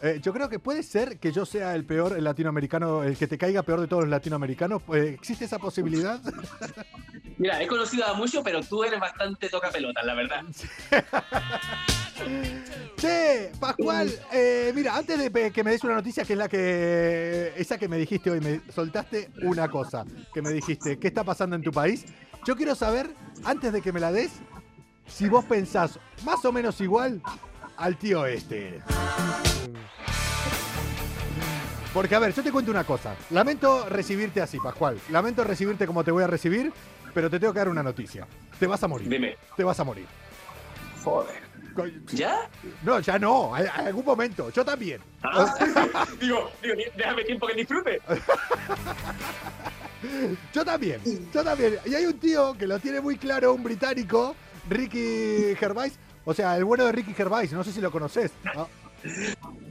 Eh, 0.01 0.19
yo 0.21 0.33
creo 0.33 0.49
que 0.49 0.59
puede 0.59 0.83
ser 0.83 1.19
que 1.19 1.31
yo 1.31 1.45
sea 1.45 1.75
el 1.75 1.85
peor 1.85 2.21
latinoamericano, 2.21 3.03
el 3.03 3.17
que 3.17 3.27
te 3.27 3.37
caiga 3.37 3.63
peor 3.63 3.81
de 3.81 3.87
todos 3.87 4.03
los 4.03 4.09
latinoamericanos. 4.09 4.81
Eh, 4.93 5.15
¿Existe 5.15 5.45
esa 5.45 5.59
posibilidad? 5.59 6.19
Mira, 7.37 7.61
he 7.61 7.67
conocido 7.67 8.05
a 8.05 8.13
muchos, 8.13 8.43
pero 8.43 8.61
tú 8.61 8.83
eres 8.83 8.99
bastante 8.99 9.49
toca 9.49 9.69
pelotas, 9.69 10.05
la 10.05 10.15
verdad. 10.15 10.41
Che, 12.97 13.51
Pascual, 13.59 14.11
eh, 14.33 14.71
mira, 14.73 14.97
antes 14.97 15.19
de 15.19 15.51
que 15.51 15.63
me 15.63 15.69
des 15.69 15.83
una 15.83 15.93
noticia 15.93 16.25
que 16.25 16.33
es 16.33 16.39
la 16.39 16.49
que. 16.49 17.53
Esa 17.55 17.77
que 17.77 17.87
me 17.87 17.97
dijiste 17.97 18.31
hoy, 18.31 18.39
me 18.39 18.59
soltaste 18.73 19.29
una 19.43 19.69
cosa. 19.69 20.03
Que 20.33 20.41
me 20.41 20.49
dijiste, 20.49 20.97
¿qué 20.97 21.07
está 21.07 21.23
pasando 21.23 21.55
en 21.55 21.61
tu 21.61 21.71
país? 21.71 22.05
Yo 22.43 22.55
quiero 22.55 22.73
saber, 22.73 23.11
antes 23.43 23.71
de 23.71 23.83
que 23.83 23.93
me 23.93 23.99
la 23.99 24.11
des, 24.11 24.31
si 25.05 25.29
vos 25.29 25.45
pensás 25.45 25.99
más 26.25 26.43
o 26.43 26.51
menos 26.51 26.81
igual 26.81 27.21
al 27.77 27.97
tío 27.97 28.25
este. 28.25 28.81
Porque, 31.93 32.15
a 32.15 32.19
ver, 32.19 32.33
yo 32.33 32.43
te 32.43 32.51
cuento 32.51 32.69
una 32.71 32.83
cosa. 32.83 33.15
Lamento 33.31 33.87
recibirte 33.89 34.41
así, 34.41 34.59
Pascual. 34.59 34.99
Lamento 35.09 35.43
recibirte 35.43 35.87
como 35.87 36.03
te 36.03 36.11
voy 36.11 36.23
a 36.23 36.27
recibir, 36.27 36.71
pero 37.13 37.29
te 37.29 37.39
tengo 37.39 37.53
que 37.53 37.59
dar 37.59 37.69
una 37.69 37.81
noticia. 37.81 38.27
Te 38.59 38.67
vas 38.67 38.83
a 38.83 38.87
morir. 38.87 39.09
Dime. 39.09 39.37
Te 39.55 39.63
vas 39.63 39.79
a 39.79 39.83
morir. 39.83 40.05
Joder. 41.03 41.47
¿Ya? 42.13 42.49
No, 42.83 42.99
ya 42.99 43.19
no, 43.19 43.55
en 43.55 43.67
algún 43.67 44.03
momento. 44.03 44.49
Yo 44.49 44.65
también. 44.65 44.99
Ah, 45.23 45.53
digo, 46.19 46.51
digo, 46.61 46.75
déjame 46.95 47.23
tiempo 47.23 47.47
que 47.47 47.53
disfrute. 47.53 48.01
Yo 50.53 50.63
también, 50.63 51.01
yo 51.33 51.43
también. 51.43 51.79
Y 51.85 51.95
hay 51.95 52.05
un 52.05 52.19
tío 52.19 52.55
que 52.55 52.67
lo 52.67 52.77
tiene 52.79 53.01
muy 53.01 53.17
claro, 53.17 53.53
un 53.53 53.63
británico, 53.63 54.35
Ricky 54.69 55.55
Gervais. 55.55 55.97
O 56.29 56.33
sea, 56.33 56.57
el 56.57 56.65
bueno 56.65 56.83
de 56.85 56.91
Ricky 56.91 57.13
Gervais, 57.13 57.53
no 57.53 57.63
sé 57.63 57.71
si 57.71 57.79
lo 57.79 57.89
conoces. 57.89 58.33
¿no? 58.53 58.67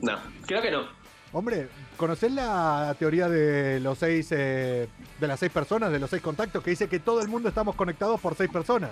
No, 0.00 0.18
creo 0.46 0.62
que 0.62 0.70
no. 0.70 0.88
Hombre, 1.32 1.68
¿conocés 1.98 2.32
la 2.32 2.96
teoría 2.98 3.28
de 3.28 3.78
los 3.80 3.98
seis, 3.98 4.28
eh, 4.30 4.88
de 5.20 5.26
las 5.26 5.38
seis 5.38 5.52
personas, 5.52 5.92
de 5.92 5.98
los 5.98 6.08
seis 6.08 6.22
contactos, 6.22 6.64
que 6.64 6.70
dice 6.70 6.88
que 6.88 6.98
todo 6.98 7.20
el 7.20 7.28
mundo 7.28 7.50
estamos 7.50 7.74
conectados 7.74 8.18
por 8.22 8.34
seis 8.36 8.48
personas? 8.50 8.88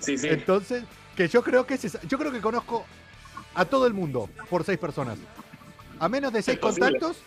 Sí, 0.00 0.16
sí. 0.16 0.26
Entonces, 0.28 0.84
que 1.14 1.28
yo 1.28 1.42
creo 1.44 1.66
que 1.66 1.74
es 1.74 1.98
yo 2.08 2.16
creo 2.18 2.32
que 2.32 2.40
conozco 2.40 2.86
a 3.54 3.66
todo 3.66 3.86
el 3.86 3.92
mundo 3.92 4.30
por 4.48 4.64
seis 4.64 4.78
personas. 4.78 5.18
A 6.00 6.08
menos 6.08 6.32
de 6.32 6.40
seis 6.40 6.58
contactos, 6.58 7.18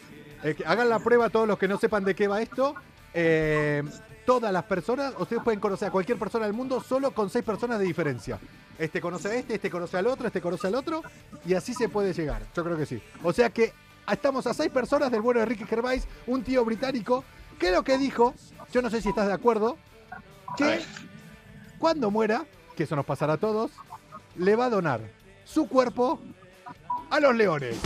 eh, 0.44 0.56
que 0.56 0.65
hagan 0.65 0.89
la 0.89 0.98
prueba 0.98 1.29
todos 1.29 1.48
los 1.48 1.60
que 1.60 1.67
no 1.67 1.77
sepan 1.77 2.03
de 2.03 2.15
qué 2.15 2.27
va 2.27 2.41
esto. 2.41 2.74
eh, 3.13 3.84
todas 4.27 4.51
las 4.51 4.65
personas, 4.65 5.13
ustedes 5.17 5.41
pueden 5.41 5.62
conocer 5.62 5.88
a 5.88 5.91
cualquier 5.91 6.19
persona 6.19 6.46
del 6.46 6.53
mundo 6.53 6.84
solo 6.84 7.12
con 7.12 7.29
seis 7.29 7.46
personas 7.46 7.79
de 7.79 7.86
diferencia. 7.86 8.38
Este 8.77 9.00
conoce 9.00 9.29
a 9.29 9.36
este, 9.36 9.55
este 9.55 9.69
conoce 9.72 9.96
al 9.96 10.05
otro, 10.05 10.27
este 10.27 10.41
conoce 10.41 10.67
al 10.67 10.75
otro, 10.75 11.01
y 11.46 11.53
así 11.53 11.74
se 11.74 11.88
puede 11.88 12.12
llegar. 12.12 12.41
Yo 12.53 12.62
creo 12.62 12.75
que 12.75 12.86
sí. 12.86 13.01
O 13.24 13.31
sea 13.31 13.50
que 13.51 13.72
estamos 14.12 14.46
a 14.46 14.53
seis 14.53 14.69
personas 14.69 15.12
del 15.12 15.22
bueno 15.22 15.39
de 15.39 15.46
Ricky 15.46 15.63
Gervais, 15.63 16.05
un 16.27 16.43
tío 16.43 16.65
británico, 16.65 17.24
que 17.57 17.72
lo 17.72 17.84
que 17.84 17.98
dijo, 17.98 18.34
yo 18.74 18.81
no 18.81 18.89
sé 18.89 19.01
si 19.01 19.07
estás 19.07 19.27
de 19.27 19.34
acuerdo, 19.34 19.77
que 20.57 20.81
cuando 21.79 22.12
muera, 22.12 22.46
que 22.75 22.84
eso 22.84 22.98
nos 22.98 23.05
pasará 23.05 23.34
a 23.34 23.38
todos, 23.38 23.72
le 24.36 24.57
va 24.57 24.65
a 24.65 24.69
donar 24.69 25.00
su 25.46 25.69
cuerpo 25.69 26.19
a 27.10 27.22
los 27.22 27.34
leones. 27.34 27.77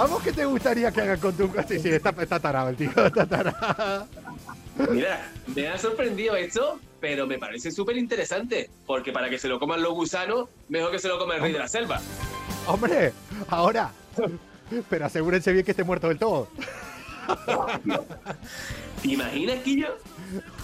¿A 0.00 0.06
vos 0.06 0.22
qué 0.22 0.32
te 0.32 0.46
gustaría 0.46 0.90
que 0.90 1.02
hagan 1.02 1.20
con 1.20 1.36
tu 1.36 1.46
Sí, 1.68 1.78
sí, 1.78 1.90
está, 1.90 2.08
está 2.18 2.40
tarado 2.40 2.70
el 2.70 2.76
tío, 2.76 2.88
está 2.88 3.26
tarado. 3.26 4.08
Mira, 4.90 5.30
me 5.54 5.68
ha 5.68 5.76
sorprendido 5.76 6.36
esto, 6.36 6.80
pero 7.00 7.26
me 7.26 7.38
parece 7.38 7.70
súper 7.70 7.98
interesante. 7.98 8.70
Porque 8.86 9.12
para 9.12 9.28
que 9.28 9.38
se 9.38 9.46
lo 9.46 9.60
coman 9.60 9.82
los 9.82 9.92
gusanos, 9.92 10.48
mejor 10.70 10.90
que 10.90 10.98
se 10.98 11.08
lo 11.08 11.18
coma 11.18 11.34
el 11.34 11.42
rey 11.42 11.52
de 11.52 11.58
la 11.58 11.68
selva. 11.68 12.00
Hombre, 12.66 13.12
ahora. 13.48 13.92
Pero 14.88 15.04
asegúrense 15.04 15.52
bien 15.52 15.66
que 15.66 15.72
esté 15.72 15.84
muerto 15.84 16.08
del 16.08 16.18
todo. 16.18 16.48
¿Te 19.02 19.08
imaginas, 19.08 19.58
Quillo? 19.62 19.98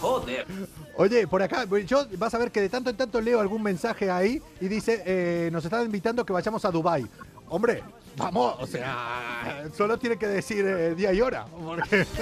Joder. 0.01 0.47
Oye, 0.95 1.27
por 1.27 1.43
acá, 1.43 1.67
yo 1.85 2.07
vas 2.17 2.33
a 2.33 2.39
ver 2.39 2.51
que 2.51 2.63
de 2.63 2.71
tanto 2.71 2.89
en 2.89 2.97
tanto 2.97 3.21
leo 3.21 3.41
algún 3.41 3.63
mensaje 3.63 4.11
ahí 4.11 4.41
y 4.63 4.69
dice, 4.69 5.03
eh, 5.05 5.51
nos 5.53 5.63
están 5.63 5.85
invitando 5.85 6.25
que 6.25 6.33
vayamos 6.33 6.65
a 6.65 6.71
Dubai. 6.71 7.07
Hombre, 7.49 7.83
vamos, 8.17 8.57
o 8.59 8.67
sea, 8.67 9.65
solo 9.77 9.99
tiene 9.99 10.17
que 10.17 10.27
decir 10.27 10.65
eh, 10.67 10.95
día 10.95 11.13
y 11.13 11.21
hora. 11.21 11.47
porque- 11.47 12.07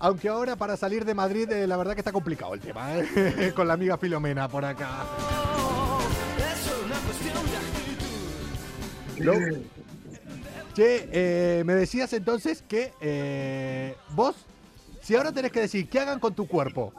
Aunque 0.00 0.28
ahora 0.28 0.54
para 0.54 0.76
salir 0.76 1.04
de 1.04 1.12
Madrid, 1.12 1.50
eh, 1.50 1.66
la 1.66 1.76
verdad 1.76 1.94
que 1.94 2.00
está 2.02 2.12
complicado 2.12 2.54
el 2.54 2.60
tema, 2.60 2.96
¿eh? 2.98 3.52
con 3.56 3.66
la 3.66 3.74
amiga 3.74 3.98
Filomena 3.98 4.48
por 4.48 4.64
acá. 4.64 5.04
Lo- 9.18 9.34
Che, 10.74 11.08
eh, 11.10 11.62
me 11.64 11.74
decías 11.74 12.12
entonces 12.12 12.62
que 12.68 12.92
eh, 13.00 13.96
vos, 14.10 14.36
si 15.02 15.16
ahora 15.16 15.32
tenés 15.32 15.50
que 15.50 15.58
decir 15.60 15.88
qué 15.88 15.98
hagan 15.98 16.20
con 16.20 16.34
tu 16.34 16.46
cuerpo, 16.46 16.92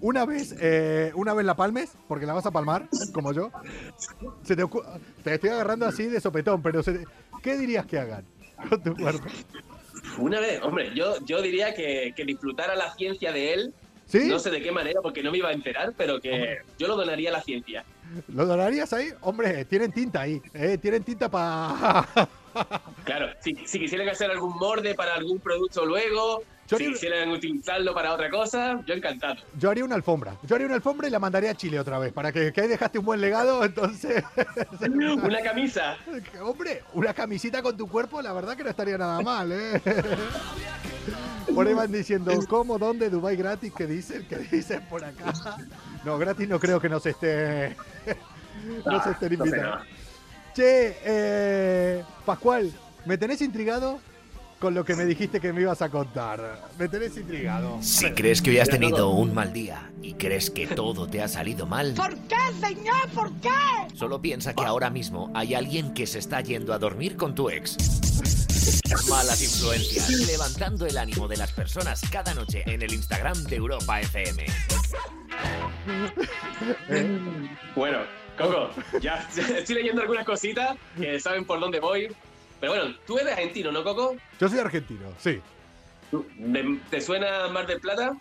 una 0.00 0.24
vez, 0.24 0.54
eh, 0.60 1.12
una 1.14 1.34
vez 1.34 1.44
la 1.46 1.56
palmes, 1.56 1.90
porque 2.06 2.26
la 2.26 2.34
vas 2.34 2.46
a 2.46 2.50
palmar, 2.50 2.88
como 3.12 3.32
yo, 3.32 3.50
se 4.42 4.56
te, 4.56 4.64
estoy 5.24 5.50
agarrando 5.50 5.86
así 5.86 6.06
de 6.06 6.20
sopetón, 6.20 6.62
pero 6.62 6.82
se 6.82 6.92
te- 6.92 7.04
¿qué 7.42 7.56
dirías 7.56 7.86
que 7.86 7.98
hagan 7.98 8.24
con 8.68 8.82
tu 8.82 8.96
cuerpo? 8.96 9.26
Una 10.18 10.40
vez, 10.40 10.60
hombre, 10.62 10.92
yo, 10.94 11.16
yo 11.24 11.42
diría 11.42 11.74
que, 11.74 12.12
que 12.16 12.24
disfrutara 12.24 12.74
la 12.74 12.94
ciencia 12.94 13.32
de 13.32 13.54
él. 13.54 13.74
¿Sí? 14.06 14.26
No 14.26 14.38
sé 14.38 14.50
de 14.50 14.62
qué 14.62 14.72
manera, 14.72 15.00
porque 15.02 15.22
no 15.22 15.30
me 15.30 15.36
iba 15.36 15.50
a 15.50 15.52
enterar, 15.52 15.92
pero 15.94 16.18
que 16.18 16.58
yo 16.78 16.88
lo 16.88 16.96
donaría 16.96 17.28
a 17.28 17.32
la 17.34 17.42
ciencia. 17.42 17.84
¿Lo 18.28 18.46
donarías 18.46 18.90
ahí? 18.94 19.08
Hombre, 19.20 19.66
tienen 19.66 19.92
tinta 19.92 20.22
ahí, 20.22 20.40
eh, 20.54 20.78
tienen 20.80 21.04
tinta 21.04 21.28
para... 21.30 22.08
Claro, 23.04 23.28
si, 23.40 23.54
si 23.66 23.78
quisieran 23.78 24.08
hacer 24.08 24.30
algún 24.30 24.56
morde 24.56 24.94
para 24.94 25.14
algún 25.14 25.38
producto 25.40 25.84
luego, 25.84 26.42
Yo 26.68 26.76
si 26.76 26.86
quisieran 26.88 27.30
utilizarlo 27.30 27.94
para 27.94 28.12
otra 28.12 28.28
cosa, 28.28 28.82
yo 28.84 28.92
encantado. 28.92 29.36
Yo 29.58 29.70
haría 29.70 29.84
una 29.84 29.94
alfombra. 29.94 30.36
Yo 30.42 30.54
haría 30.54 30.66
una 30.66 30.76
alfombra 30.76 31.08
y 31.08 31.10
la 31.10 31.18
mandaría 31.18 31.52
a 31.52 31.54
Chile 31.54 31.80
otra 31.80 31.98
vez, 31.98 32.12
para 32.12 32.30
que, 32.30 32.52
que 32.52 32.60
ahí 32.60 32.68
dejaste 32.68 32.98
un 32.98 33.06
buen 33.06 33.20
legado, 33.22 33.64
entonces... 33.64 34.22
Una 35.22 35.40
camisa. 35.40 35.96
Hombre, 36.42 36.82
una 36.92 37.14
camisita 37.14 37.62
con 37.62 37.76
tu 37.76 37.88
cuerpo, 37.88 38.20
la 38.20 38.32
verdad 38.32 38.56
que 38.56 38.64
no 38.64 38.70
estaría 38.70 38.98
nada 38.98 39.20
mal, 39.22 39.50
¿eh? 39.50 39.80
Por 41.54 41.66
ahí 41.66 41.74
van 41.74 41.90
diciendo, 41.90 42.32
¿cómo, 42.48 42.78
dónde, 42.78 43.08
Dubai 43.08 43.36
gratis? 43.36 43.72
¿Qué 43.74 43.86
dicen? 43.86 44.26
¿Qué 44.28 44.36
dicen 44.36 44.82
por 44.88 45.02
acá? 45.02 45.32
No, 46.04 46.18
gratis 46.18 46.46
no 46.48 46.60
creo 46.60 46.78
que 46.78 46.88
nos 46.88 47.04
esté... 47.06 47.74
no 48.84 49.02
se 49.02 49.10
estén 49.10 49.38
no 49.38 49.44
sé, 49.44 49.50
invitando. 49.50 49.78
no. 49.78 49.84
Che, 50.54 50.96
eh, 51.04 52.04
Pascual, 52.26 52.70
¿me 53.06 53.16
tenés 53.16 53.40
intrigado 53.40 54.00
con 54.58 54.74
lo 54.74 54.84
que 54.84 54.94
me 54.96 55.04
dijiste 55.04 55.40
que 55.40 55.52
me 55.52 55.60
ibas 55.62 55.82
a 55.82 55.88
contar? 55.88 56.68
Me 56.78 56.88
tenés 56.88 57.16
intrigado. 57.16 57.78
Si 57.80 58.10
crees 58.12 58.42
que 58.42 58.50
hoy 58.50 58.58
has 58.58 58.68
tenido 58.68 59.10
un 59.10 59.32
mal 59.34 59.52
día 59.52 59.90
y 60.02 60.14
crees 60.14 60.50
que 60.50 60.66
todo 60.66 61.06
te 61.06 61.22
ha 61.22 61.28
salido 61.28 61.66
mal, 61.66 61.94
¿Por 61.94 62.14
qué, 62.26 62.36
señor? 62.60 63.08
¿Por 63.14 63.32
qué? 63.40 63.48
solo 63.94 64.20
piensa 64.20 64.54
que 64.54 64.64
ahora 64.64 64.90
mismo 64.90 65.30
hay 65.34 65.54
alguien 65.54 65.92
que 65.94 66.06
se 66.06 66.18
está 66.18 66.40
yendo 66.40 66.72
a 66.72 66.78
dormir 66.78 67.16
con 67.16 67.34
tu 67.34 67.50
ex. 67.50 67.76
Malas 69.08 69.42
influencias, 69.42 70.08
levantando 70.26 70.86
el 70.86 70.98
ánimo 70.98 71.26
de 71.28 71.36
las 71.36 71.52
personas 71.52 72.00
cada 72.10 72.34
noche 72.34 72.62
en 72.66 72.82
el 72.82 72.92
Instagram 72.92 73.42
de 73.44 73.56
Europa 73.56 74.00
FM. 74.00 74.44
Bueno, 77.74 77.98
Coco, 78.36 78.70
ya 79.00 79.26
estoy 79.56 79.76
leyendo 79.76 80.02
algunas 80.02 80.24
cositas 80.24 80.76
que 80.96 81.18
saben 81.20 81.44
por 81.44 81.60
dónde 81.60 81.80
voy. 81.80 82.08
Pero 82.60 82.72
bueno, 82.74 82.94
tú 83.06 83.18
eres 83.18 83.32
argentino, 83.34 83.70
¿no, 83.72 83.84
Coco? 83.84 84.16
Yo 84.40 84.48
soy 84.48 84.58
argentino, 84.58 85.06
sí. 85.18 85.40
¿Me- 86.38 86.80
¿Te 86.90 87.00
suena 87.00 87.48
Mar 87.48 87.66
del 87.66 87.80
Plata? 87.80 88.12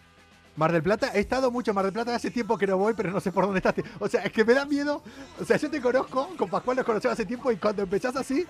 Mar 0.56 0.72
del 0.72 0.82
Plata, 0.82 1.12
he 1.14 1.20
estado 1.20 1.52
mucho 1.52 1.70
en 1.70 1.76
Mar 1.76 1.86
del 1.86 1.94
Plata, 1.94 2.16
hace 2.16 2.32
tiempo 2.32 2.58
que 2.58 2.66
no 2.66 2.78
voy, 2.78 2.94
pero 2.98 3.12
no 3.12 3.20
sé 3.20 3.32
por 3.32 3.46
dónde 3.46 3.60
estás. 3.60 3.76
O 4.00 4.08
sea, 4.10 4.24
es 4.24 4.32
que 4.32 4.44
me 4.44 4.56
da 4.56 4.66
miedo. 4.66 5.04
O 5.40 5.46
sea, 5.46 5.56
yo 5.58 5.70
te 5.70 5.80
conozco, 5.80 6.30
con 6.36 6.50
Pascual 6.50 6.78
nos 6.78 6.86
conocemos 6.86 7.14
hace 7.14 7.28
tiempo 7.28 7.52
y 7.52 7.58
cuando 7.58 7.84
empezás 7.84 8.16
así, 8.16 8.44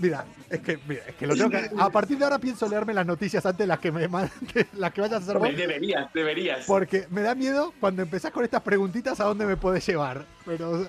mira, 0.00 0.24
es 0.50 0.58
que, 0.60 0.80
mira, 0.88 1.02
es 1.06 1.14
que 1.14 1.26
lo 1.28 1.36
tengo 1.36 1.50
que. 1.50 1.70
A 1.78 1.90
partir 1.90 2.18
de 2.18 2.24
ahora 2.24 2.40
pienso 2.40 2.68
leerme 2.68 2.92
las 2.92 3.06
noticias 3.06 3.46
antes 3.46 3.58
de 3.60 3.66
las 3.68 3.78
que 3.78 3.92
me 3.92 4.00
de 4.08 4.66
las 4.72 4.92
que 4.92 5.00
vayas 5.00 5.20
a 5.20 5.22
hacer 5.24 5.38
vos. 5.38 5.48
Deberías, 5.56 6.12
deberías. 6.12 6.64
Porque 6.66 7.06
me 7.10 7.22
da 7.22 7.36
miedo 7.36 7.72
cuando 7.78 8.02
empezás 8.02 8.32
con 8.32 8.42
estas 8.42 8.62
preguntitas 8.62 9.20
a 9.20 9.24
dónde 9.24 9.46
me 9.46 9.56
podés 9.56 9.86
llevar. 9.86 10.26
Pero. 10.44 10.88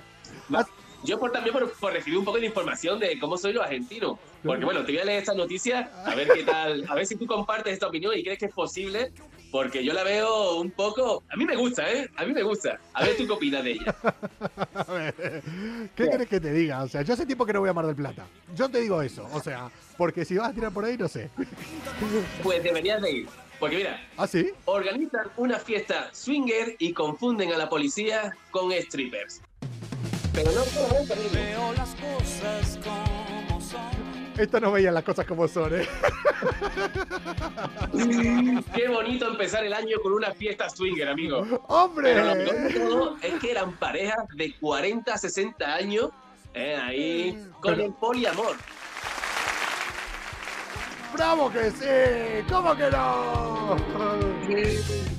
Va. 0.54 0.66
Yo 1.04 1.20
por, 1.20 1.32
también 1.32 1.54
por, 1.54 1.72
por 1.74 1.94
recibir 1.94 2.20
un 2.20 2.26
poco 2.26 2.40
de 2.40 2.48
información 2.48 3.00
de 3.00 3.18
cómo 3.20 3.38
soy 3.38 3.54
los 3.54 3.64
argentinos. 3.64 4.18
Porque 4.44 4.66
bueno, 4.66 4.86
te 4.86 4.92
voy 4.92 5.02
a 5.02 5.06
leer 5.06 5.20
esta 5.20 5.34
noticia, 5.34 5.92
a 6.06 6.16
ver 6.16 6.30
qué 6.34 6.44
tal, 6.44 6.86
a 6.88 6.96
ver 6.96 7.06
si 7.06 7.16
tú 7.16 7.26
compartes 7.26 7.74
esta 7.74 7.88
opinión 7.88 8.18
y 8.18 8.24
crees 8.24 8.40
que 8.40 8.46
es 8.46 8.54
posible, 8.54 9.12
porque 9.52 9.84
yo 9.84 9.94
la 9.94 10.04
veo 10.04 10.56
un 10.60 10.72
poco... 10.72 11.24
A 11.30 11.36
mí 11.36 11.46
me 11.46 11.56
gusta, 11.56 11.90
¿eh? 11.92 12.10
A 12.16 12.26
mí 12.26 12.34
me 12.34 12.44
gusta. 12.44 12.80
A 12.94 13.04
ver 13.04 13.18
tú 13.18 13.26
qué 13.26 13.34
opinas 13.34 13.64
de 13.64 13.72
ella. 13.72 13.96
A 14.76 14.84
ver, 14.94 15.44
¿Qué 15.96 16.10
querés 16.10 16.28
que 16.28 16.40
te 16.40 16.54
diga? 16.54 16.84
O 16.84 16.88
sea, 16.88 17.02
yo 17.02 17.14
hace 17.14 17.26
tiempo 17.26 17.46
que 17.46 17.54
no 17.54 17.60
voy 17.60 17.70
a 17.70 17.74
Mar 17.74 17.86
del 17.86 17.96
Plata. 17.96 18.26
Yo 18.56 18.70
te 18.70 18.80
digo 18.80 19.02
eso. 19.02 19.28
O 19.34 19.42
sea, 19.42 19.70
porque 19.98 20.24
si 20.26 20.38
vas 20.38 20.50
a 20.50 20.54
tirar 20.54 20.72
por 20.72 20.86
ahí, 20.86 20.98
no 20.98 21.08
sé. 21.08 21.30
Pues 22.44 22.64
deberías 22.64 23.02
de 23.02 23.12
ir. 23.12 23.28
Porque 23.60 23.76
mira, 23.76 24.02
¿Ah, 24.16 24.26
sí? 24.26 24.52
organizan 24.66 25.28
una 25.36 25.60
fiesta 25.60 26.10
swinger 26.14 26.78
y 26.80 26.94
confunden 26.94 27.52
a 27.52 27.58
la 27.58 27.68
policía 27.68 28.32
con 28.52 28.72
strippers. 28.72 29.42
Pero 30.34 30.52
no 30.52 30.64
solamente, 30.64 31.14
amigo. 31.14 31.30
Veo 31.34 31.74
las 31.74 31.96
cosas 31.96 32.80
como 32.84 33.62
son. 33.62 34.10
Esto 34.38 34.60
no 34.62 34.72
veían 34.72 34.94
las 34.94 35.04
cosas 35.04 35.26
como 35.26 35.48
son, 35.48 35.82
¿eh? 35.82 35.88
Qué 38.74 38.88
bonito 38.88 39.28
empezar 39.28 39.66
el 39.66 39.74
año 39.74 39.98
con 40.02 40.14
una 40.14 40.32
fiesta 40.34 40.70
swinger, 40.70 41.10
amigo. 41.10 41.40
¡Hombre! 41.68 42.14
Pero 42.14 42.36
lo 42.36 42.54
de 42.54 42.74
todo 42.80 43.18
es 43.22 43.34
que 43.42 43.52
eran 43.52 43.74
parejas 43.74 44.26
de 44.36 44.54
40 44.60 45.14
a 45.14 45.18
60 45.18 45.76
años, 45.76 46.10
eh, 46.54 46.78
ahí, 46.82 47.46
con 47.60 47.74
Pero- 47.76 47.86
el 47.88 47.94
poliamor. 47.94 48.56
¡Bravo 51.14 51.52
que 51.52 51.72
sí! 51.72 52.46
¿Cómo 52.50 52.76
que 52.78 52.90
no? 52.92 53.76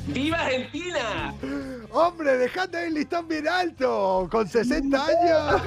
¡Viva 0.06 0.38
Argentina! 0.38 1.34
¡Hombre, 1.92 2.36
dejate 2.38 2.86
el 2.86 2.94
listón 2.94 3.26
bien 3.26 3.48
alto! 3.48 4.28
¡Con 4.30 4.48
60 4.48 5.06
años! 5.06 5.62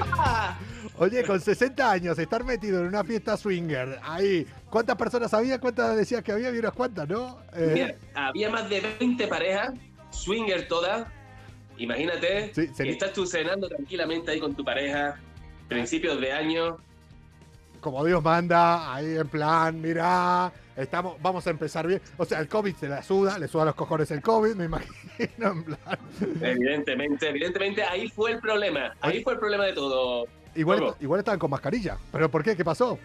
Oye, 0.98 1.24
con 1.24 1.40
60 1.42 1.92
años, 1.92 2.20
estar 2.20 2.44
metido 2.44 2.82
en 2.82 2.88
una 2.88 3.04
fiesta 3.04 3.36
swinger, 3.36 4.00
ahí, 4.04 4.46
¿cuántas 4.70 4.96
personas 4.96 5.34
había? 5.34 5.60
¿Cuántas 5.60 5.98
decías 5.98 6.24
que 6.24 6.32
había? 6.32 6.50
Había 6.50 6.60
unas 6.60 6.74
cuantas, 6.74 7.10
¿no? 7.10 7.40
Eh, 7.54 7.72
Mira, 7.74 7.96
había 8.14 8.50
más 8.50 8.70
de 8.70 8.82
20 9.00 9.28
parejas, 9.28 9.74
swinger 10.12 10.68
todas. 10.68 11.08
Imagínate, 11.78 12.54
Sí, 12.54 12.70
estás 12.86 13.14
tú 13.14 13.26
cenando 13.26 13.68
tranquilamente 13.68 14.32
ahí 14.32 14.40
con 14.40 14.54
tu 14.56 14.64
pareja, 14.64 15.20
principios 15.68 16.22
de 16.22 16.32
año. 16.32 16.78
Como 17.84 18.04
Dios 18.06 18.24
manda, 18.24 18.96
ahí 18.96 19.18
en 19.18 19.28
plan, 19.28 19.80
mirá, 19.80 20.52
estamos, 20.76 21.22
vamos 21.22 21.46
a 21.46 21.50
empezar 21.52 21.86
bien. 21.86 22.02
O 22.18 22.26
sea, 22.26 22.40
el 22.40 22.48
COVID 22.48 22.74
se 22.76 22.88
la 22.88 23.04
suda, 23.04 23.38
le 23.38 23.48
suda 23.48 23.66
los 23.66 23.76
cojones 23.76 24.10
el 24.12 24.22
COVID, 24.22 24.56
me 24.56 24.66
imagino, 24.72 25.52
en 25.52 25.64
plan. 25.64 26.00
Evidentemente, 26.42 27.30
evidentemente, 27.30 27.84
ahí 27.84 28.10
fue 28.10 28.32
el 28.32 28.40
problema. 28.40 28.94
Ahí 29.02 29.22
fue 29.24 29.34
el 29.34 29.40
problema 29.40 29.66
de 29.66 29.74
todo. 29.74 30.26
Igual, 30.56 30.80
¿Cómo? 30.80 30.96
igual 31.02 31.20
estaban 31.20 31.40
con 31.40 31.52
mascarilla. 31.52 31.98
¿Pero 32.12 32.30
por 32.32 32.44
qué? 32.44 32.56
¿Qué 32.56 32.64
pasó? 32.64 32.98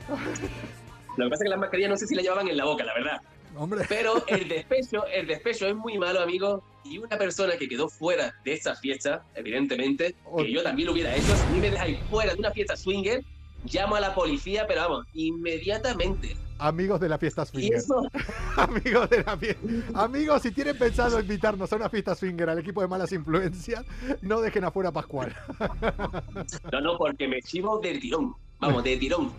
Lo 1.16 1.24
que 1.24 1.30
pasa 1.30 1.34
es 1.34 1.42
que 1.42 1.48
las 1.48 1.58
mascarillas 1.58 1.90
no 1.90 1.96
sé 1.96 2.06
si 2.06 2.14
la 2.14 2.22
llevaban 2.22 2.48
en 2.48 2.56
la 2.56 2.64
boca, 2.64 2.84
la 2.84 2.94
verdad. 2.94 3.20
Hombre. 3.56 3.84
Pero 3.88 4.24
el 4.28 4.46
despecho, 4.48 5.04
el 5.06 5.26
despecho 5.26 5.66
es 5.66 5.74
muy 5.74 5.98
malo, 5.98 6.20
amigo. 6.20 6.62
Y 6.84 6.98
una 6.98 7.18
persona 7.18 7.56
que 7.56 7.68
quedó 7.68 7.88
fuera 7.88 8.32
de 8.44 8.52
esa 8.52 8.74
fiesta, 8.76 9.24
evidentemente, 9.34 10.14
Oh. 10.24 10.36
que 10.36 10.52
yo 10.52 10.62
también 10.62 10.86
lo 10.86 10.92
hubiera 10.92 11.14
hecho, 11.16 11.34
si 11.52 11.58
me 11.58 11.70
dejáis 11.70 11.98
fuera 12.08 12.32
de 12.34 12.38
una 12.38 12.50
fiesta 12.52 12.76
swinger, 12.76 13.24
llamo 13.64 13.96
a 13.96 14.00
la 14.00 14.14
policía, 14.14 14.66
pero 14.66 14.82
vamos, 14.82 15.06
inmediatamente. 15.14 16.36
Amigos 16.60 17.00
de 17.00 17.08
la 17.08 17.18
fiesta 17.18 17.44
Y 17.44 17.46
swinger. 17.46 17.82
Amigos 18.56 19.10
de 19.10 19.22
la 19.22 19.36
fiesta. 19.36 19.62
Amigos, 19.94 20.42
si 20.42 20.50
tienen 20.50 20.76
pensado 20.76 21.20
invitarnos 21.20 21.72
a 21.72 21.76
una 21.76 21.88
fiesta 21.88 22.14
swinger 22.14 22.50
al 22.50 22.58
equipo 22.58 22.80
de 22.80 22.88
malas 22.88 23.12
influencias, 23.12 23.84
no 24.22 24.40
dejen 24.40 24.64
afuera 24.64 24.88
a 24.88 24.92
Pascual. 24.92 25.36
no, 26.72 26.80
no, 26.80 26.98
porque 26.98 27.28
me 27.28 27.40
chivo 27.42 27.78
de 27.78 27.98
tirón. 27.98 28.34
Vamos, 28.58 28.82
de 28.82 28.96
tirón. 28.96 29.32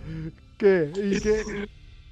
¿Qué? 0.57 0.91
¿Y 0.95 1.19
qué? 1.19 1.67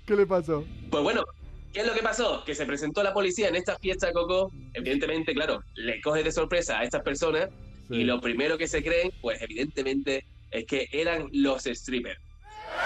¿Qué 0.06 0.16
le 0.16 0.26
pasó? 0.26 0.66
Pues 0.90 1.04
bueno, 1.04 1.24
¿qué 1.72 1.82
es 1.82 1.88
lo 1.88 1.94
que 1.94 2.02
pasó? 2.02 2.44
Que 2.44 2.54
se 2.54 2.66
presentó 2.66 3.02
la 3.02 3.14
policía 3.14 3.48
en 3.48 3.56
esta 3.56 3.78
fiesta, 3.78 4.12
Coco. 4.12 4.52
Evidentemente, 4.74 5.34
claro, 5.34 5.64
le 5.76 6.02
coge 6.02 6.24
de 6.24 6.32
sorpresa 6.34 6.80
a 6.80 6.84
estas 6.84 7.02
personas 7.02 7.50
Sí. 7.90 7.96
Y 7.96 8.04
lo 8.04 8.20
primero 8.20 8.58
que 8.58 8.68
se 8.68 8.84
creen, 8.84 9.12
pues 9.22 9.42
evidentemente, 9.42 10.26
es 10.52 10.66
que 10.66 10.88
eran 10.92 11.30
los 11.32 11.64
strippers. 11.64 12.20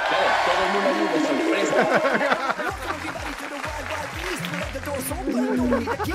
Claro, 0.10 0.26
todo 0.46 0.64
el 0.66 0.72
mundo 0.74 0.90
allí 0.90 1.06
de 1.08 1.20
sorpresa. 1.28 1.76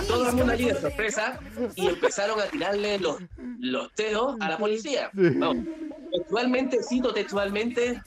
todo 0.07 0.29
el 0.29 0.35
mundo 0.35 0.53
allí 0.53 0.65
de 0.67 0.75
sorpresa 0.75 1.41
y 1.75 1.87
empezaron 1.89 2.41
a 2.41 2.45
tirarle 2.45 2.99
los, 2.99 3.19
los 3.61 3.93
teos 3.95 4.37
a 4.41 4.49
la 4.51 4.59
policía. 4.59 5.11
Vamos, 5.13 5.67
textualmente, 6.27 6.83
cito 6.83 7.13
textualmente, 7.15 8.03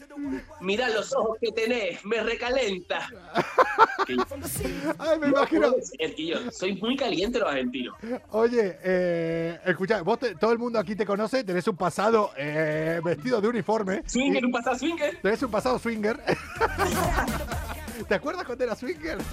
mirad 0.60 0.94
los 0.94 1.14
ojos 1.16 1.38
que 1.40 1.52
tenés, 1.54 2.04
me 2.04 2.22
recalenta. 2.22 3.08
Ay, 5.00 5.20
me 5.20 5.28
no 5.28 5.38
imagino. 5.38 5.74
que 5.98 6.26
yo 6.26 6.52
soy 6.52 6.76
muy 6.76 6.98
caliente 6.98 7.40
los 7.40 7.48
argentinos. 7.48 7.96
Oye, 8.32 8.78
eh, 8.84 9.60
escucha, 9.66 10.02
vos 10.02 10.20
te- 10.20 10.36
todo 10.36 10.52
el 10.52 10.58
mundo 10.60 10.80
aquí 10.80 10.96
te 10.96 11.06
conoce, 11.06 11.44
tenés 11.46 11.68
un 11.68 11.78
pasado 11.78 12.32
eh, 12.36 13.00
vestido 13.04 13.40
de 13.40 13.48
uniforme. 13.48 14.04
Swinger, 14.06 14.46
un 14.46 14.52
pasado 14.52 14.78
swinger. 14.78 15.18
Tenés 15.22 15.42
un 15.44 15.52
pasado 15.52 15.80
swinger. 15.80 16.20
¿Te 18.08 18.16
acuerdas 18.16 18.46
cuando 18.46 18.64
era 18.64 18.76
swinger? 18.76 19.18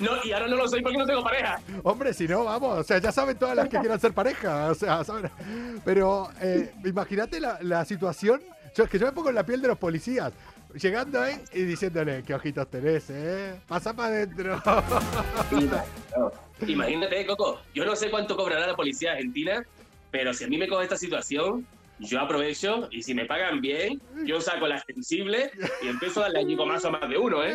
No, 0.00 0.10
y 0.24 0.32
ahora 0.32 0.48
no 0.48 0.56
lo 0.56 0.68
soy 0.68 0.82
porque 0.82 0.98
no 0.98 1.06
tengo 1.06 1.22
pareja. 1.22 1.60
Hombre, 1.82 2.12
si 2.12 2.28
no, 2.28 2.44
vamos, 2.44 2.78
o 2.78 2.82
sea, 2.82 2.98
ya 2.98 3.10
saben 3.12 3.36
todas 3.36 3.56
las 3.56 3.68
que 3.68 3.78
quieran 3.78 3.98
ser 3.98 4.12
pareja, 4.12 4.70
o 4.70 4.74
sea, 4.74 5.02
saben. 5.04 5.30
Pero 5.84 6.28
eh, 6.40 6.72
imagínate 6.84 7.40
la, 7.40 7.58
la 7.62 7.84
situación, 7.84 8.40
yo, 8.74 8.84
es 8.84 8.90
que 8.90 8.98
yo 8.98 9.06
me 9.06 9.12
pongo 9.12 9.28
en 9.30 9.34
la 9.34 9.44
piel 9.44 9.60
de 9.60 9.68
los 9.68 9.78
policías, 9.78 10.32
llegando 10.74 11.20
ahí 11.20 11.40
y 11.52 11.62
diciéndole, 11.62 12.22
qué 12.22 12.34
ojitos 12.34 12.68
tenés, 12.68 13.06
eh, 13.10 13.60
pasa 13.66 13.94
para 13.94 14.08
adentro. 14.08 14.62
Imagínate, 16.66 17.26
Coco, 17.26 17.60
yo 17.74 17.84
no 17.84 17.96
sé 17.96 18.10
cuánto 18.10 18.36
cobrará 18.36 18.66
la 18.66 18.76
policía 18.76 19.12
argentina, 19.12 19.64
pero 20.10 20.32
si 20.34 20.44
a 20.44 20.48
mí 20.48 20.58
me 20.58 20.68
coge 20.68 20.84
esta 20.84 20.96
situación, 20.96 21.66
yo 21.98 22.20
aprovecho 22.20 22.88
y 22.90 23.02
si 23.02 23.14
me 23.14 23.24
pagan 23.24 23.60
bien, 23.60 24.00
yo 24.24 24.40
saco 24.40 24.66
la 24.66 24.76
extensible 24.76 25.50
y 25.82 25.88
empiezo 25.88 26.20
a 26.20 26.24
darle 26.24 26.40
allí 26.40 26.56
más 26.56 26.84
a 26.84 26.90
más 26.90 27.08
de 27.08 27.18
uno, 27.18 27.44
¿eh? 27.44 27.54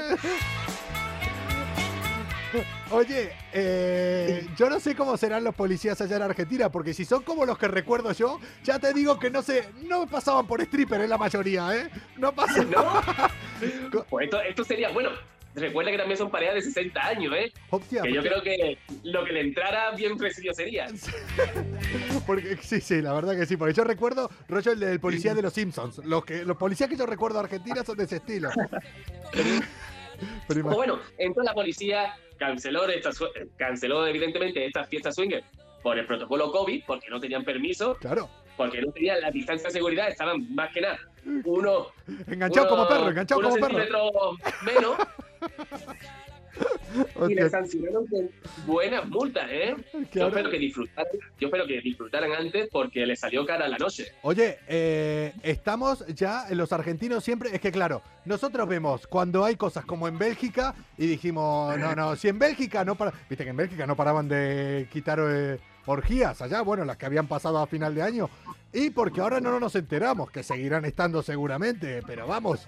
Oye, 2.92 3.32
eh, 3.52 4.48
yo 4.56 4.70
no 4.70 4.80
sé 4.80 4.96
cómo 4.96 5.18
serán 5.18 5.44
los 5.44 5.56
policías 5.56 6.00
allá 6.02 6.18
en 6.18 6.22
Argentina, 6.22 6.70
porque 6.70 6.94
si 6.94 7.06
son 7.06 7.24
como 7.24 7.46
los 7.46 7.58
que 7.58 7.68
recuerdo 7.68 8.12
yo, 8.12 8.40
ya 8.64 8.78
te 8.78 8.94
digo 8.94 9.18
que 9.18 9.32
no 9.32 9.42
sé, 9.42 9.70
no 9.84 10.06
pasaban 10.06 10.46
por 10.46 10.62
stripper 10.62 11.02
en 11.02 11.10
la 11.10 11.18
mayoría, 11.18 11.76
¿eh? 11.76 11.90
No 12.18 12.34
pasaban. 12.34 12.72
¿No? 12.72 13.02
Pues 14.10 14.26
esto, 14.26 14.42
esto 14.42 14.64
sería, 14.66 14.90
bueno, 14.90 15.12
recuerda 15.56 15.92
que 15.92 15.98
también 15.98 16.18
son 16.18 16.32
parejas 16.32 16.56
de 16.56 16.62
60 16.64 17.08
años, 17.08 17.34
¿eh? 17.36 17.52
Hostia, 17.70 18.02
Que 18.02 18.14
yo 18.14 18.22
creo 18.22 18.42
que 18.42 18.78
lo 19.04 19.24
que 19.24 19.34
le 19.34 19.42
entrara 19.42 19.92
bien 19.92 20.18
recibido 20.18 20.54
sería. 20.54 20.88
Porque, 22.28 22.58
sí, 22.62 22.82
sí, 22.82 23.02
la 23.02 23.14
verdad 23.14 23.38
que 23.38 23.46
sí. 23.46 23.58
Porque 23.58 23.74
yo 23.74 23.84
recuerdo, 23.84 24.30
rollo 24.48 24.72
el 24.72 24.80
del 24.80 25.00
policía 25.00 25.34
de 25.34 25.42
los 25.42 25.54
Simpsons. 25.54 26.00
Los, 26.06 26.26
que, 26.26 26.44
los 26.46 26.58
policías 26.58 26.90
que 26.90 26.96
yo 26.96 27.06
recuerdo 27.06 27.40
de 27.40 27.44
Argentina 27.46 27.84
son 27.84 27.98
de 27.98 28.06
ese 28.06 28.18
estilo. 28.18 28.50
Pero 30.48 30.64
bueno, 30.64 31.00
entonces 31.18 31.46
la 31.50 31.54
policía 31.54 32.16
canceló, 32.38 32.88
esta, 32.88 33.12
su- 33.12 33.28
canceló 33.58 34.06
evidentemente 34.08 34.66
esta 34.66 34.86
fiesta 34.86 35.12
swinger 35.12 35.44
por 35.82 35.98
el 35.98 36.06
protocolo 36.06 36.52
COVID, 36.52 36.84
porque 36.88 37.10
no 37.10 37.20
tenían 37.20 37.44
permiso, 37.44 37.96
claro, 37.96 38.30
porque 38.58 38.82
no 38.82 38.92
tenían 38.92 39.22
la 39.22 39.32
distancia 39.32 39.68
de 39.68 39.74
seguridad, 39.74 40.10
estaban 40.10 40.54
más 40.54 40.72
que 40.72 40.82
nada 40.82 41.00
uno 41.46 41.88
enganchado 42.28 42.70
como 42.70 42.88
perro, 42.88 43.10
enganchado 43.10 43.42
como 43.42 43.56
perro. 43.56 44.38
menos 44.66 44.98
y 46.56 47.20
Hostia, 47.20 47.44
le 47.44 47.50
sancionaron 47.50 48.06
con 48.06 48.30
buenas 48.68 49.08
multas, 49.08 49.48
¿eh? 49.50 49.76
Yo 50.12 50.28
espero 50.28 50.52
que 50.52 50.60
disfrutaran, 50.60 51.12
yo 51.40 51.48
espero 51.48 51.66
que 51.66 51.82
disfrutaran 51.82 52.32
antes 52.32 52.70
porque 52.72 53.06
les 53.08 53.20
salió 53.20 53.46
cara 53.46 53.68
la 53.68 53.78
noche. 53.78 54.12
Oye, 54.22 54.60
eh, 54.68 55.34
estamos 55.42 56.06
ya, 56.08 56.46
los 56.52 56.72
argentinos 56.72 57.24
siempre, 57.24 57.50
es 57.54 57.60
que 57.60 57.72
claro, 57.72 58.04
nosotros 58.26 58.68
vemos 58.68 59.08
cuando 59.08 59.44
hay 59.44 59.56
cosas 59.56 59.86
como 59.86 60.08
en 60.08 60.20
Bélgica 60.20 60.76
y 60.98 61.08
dijimos, 61.08 61.78
no, 61.80 61.96
no, 61.96 62.16
si 62.16 62.28
en 62.28 62.38
Bélgica 62.38 62.86
no 62.86 62.96
para, 62.96 63.12
viste 63.28 63.44
que 63.44 63.50
en 63.50 63.58
Bélgica 63.58 63.88
no 63.88 63.96
paraban 63.96 64.28
de 64.28 64.88
quitar 64.92 65.20
eh, 65.28 65.58
orgías 65.86 66.42
allá, 66.42 66.62
bueno, 66.62 66.86
las 66.86 66.98
que 66.98 67.06
habían 67.06 67.28
pasado 67.28 67.60
a 67.60 67.68
final 67.68 67.96
de 67.96 68.02
año, 68.02 68.30
y 68.72 68.90
porque 68.90 69.22
ahora 69.22 69.40
no 69.40 69.60
nos 69.60 69.76
enteramos, 69.76 70.32
que 70.32 70.44
seguirán 70.44 70.86
estando 70.86 71.22
seguramente, 71.22 72.02
pero 72.06 72.28
vamos, 72.28 72.66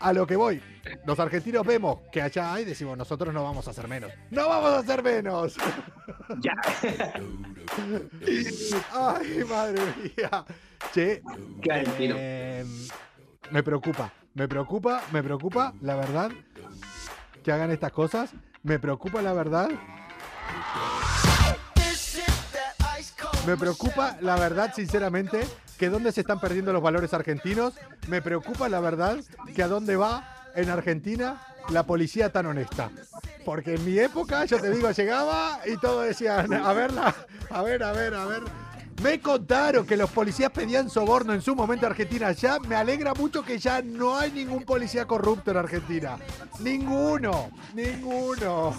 a 0.00 0.12
lo 0.12 0.26
que 0.26 0.36
voy, 0.36 0.62
los 1.04 1.18
argentinos 1.18 1.66
vemos 1.66 1.98
que 2.12 2.22
allá 2.22 2.54
hay, 2.54 2.64
decimos, 2.64 2.96
nosotros 2.96 3.32
no 3.32 3.42
vamos 3.42 3.66
a 3.66 3.70
hacer 3.70 3.88
menos, 3.88 4.12
no 4.30 4.48
vamos 4.48 4.70
a 4.70 4.78
hacer 4.78 5.02
menos. 5.02 5.56
Ya. 6.40 6.54
Ay, 8.92 9.44
madre 9.48 9.82
mía. 10.02 10.44
Che, 10.92 11.22
eh, 11.64 12.64
me 13.50 13.62
preocupa, 13.62 14.12
me 14.34 14.48
preocupa, 14.48 15.02
me 15.12 15.22
preocupa, 15.22 15.74
la 15.80 15.96
verdad, 15.96 16.30
que 17.42 17.52
hagan 17.52 17.70
estas 17.70 17.92
cosas. 17.92 18.34
Me 18.62 18.78
preocupa, 18.78 19.20
la 19.22 19.32
verdad. 19.32 19.70
Me 23.46 23.56
preocupa, 23.56 24.16
la 24.20 24.36
verdad, 24.36 24.72
sinceramente, 24.74 25.44
que 25.76 25.88
dónde 25.88 26.12
se 26.12 26.20
están 26.20 26.40
perdiendo 26.40 26.72
los 26.72 26.82
valores 26.82 27.12
argentinos. 27.12 27.74
Me 28.06 28.22
preocupa, 28.22 28.68
la 28.68 28.78
verdad, 28.78 29.18
que 29.54 29.62
a 29.64 29.68
dónde 29.68 29.96
va 29.96 30.50
en 30.54 30.70
Argentina 30.70 31.42
la 31.70 31.84
policía 31.84 32.30
tan 32.30 32.46
honesta. 32.46 32.90
Porque 33.44 33.74
en 33.74 33.84
mi 33.84 33.98
época, 33.98 34.44
yo 34.44 34.60
te 34.60 34.70
digo, 34.70 34.90
llegaba 34.92 35.58
y 35.66 35.76
todos 35.76 36.06
decían, 36.06 36.52
a 36.52 36.72
verla, 36.72 37.14
a 37.50 37.62
ver, 37.62 37.82
a 37.82 37.92
ver, 37.92 38.14
a 38.14 38.26
ver. 38.26 38.42
Me 39.02 39.20
contaron 39.20 39.84
que 39.84 39.96
los 39.96 40.10
policías 40.10 40.52
pedían 40.52 40.88
soborno 40.88 41.32
en 41.32 41.42
su 41.42 41.56
momento 41.56 41.86
en 41.86 41.92
Argentina. 41.92 42.30
Ya 42.32 42.60
me 42.60 42.76
alegra 42.76 43.14
mucho 43.14 43.42
que 43.42 43.58
ya 43.58 43.82
no 43.82 44.16
hay 44.16 44.30
ningún 44.30 44.62
policía 44.62 45.06
corrupto 45.06 45.50
en 45.50 45.56
Argentina. 45.56 46.18
Ninguno, 46.60 47.50
ninguno. 47.74 48.72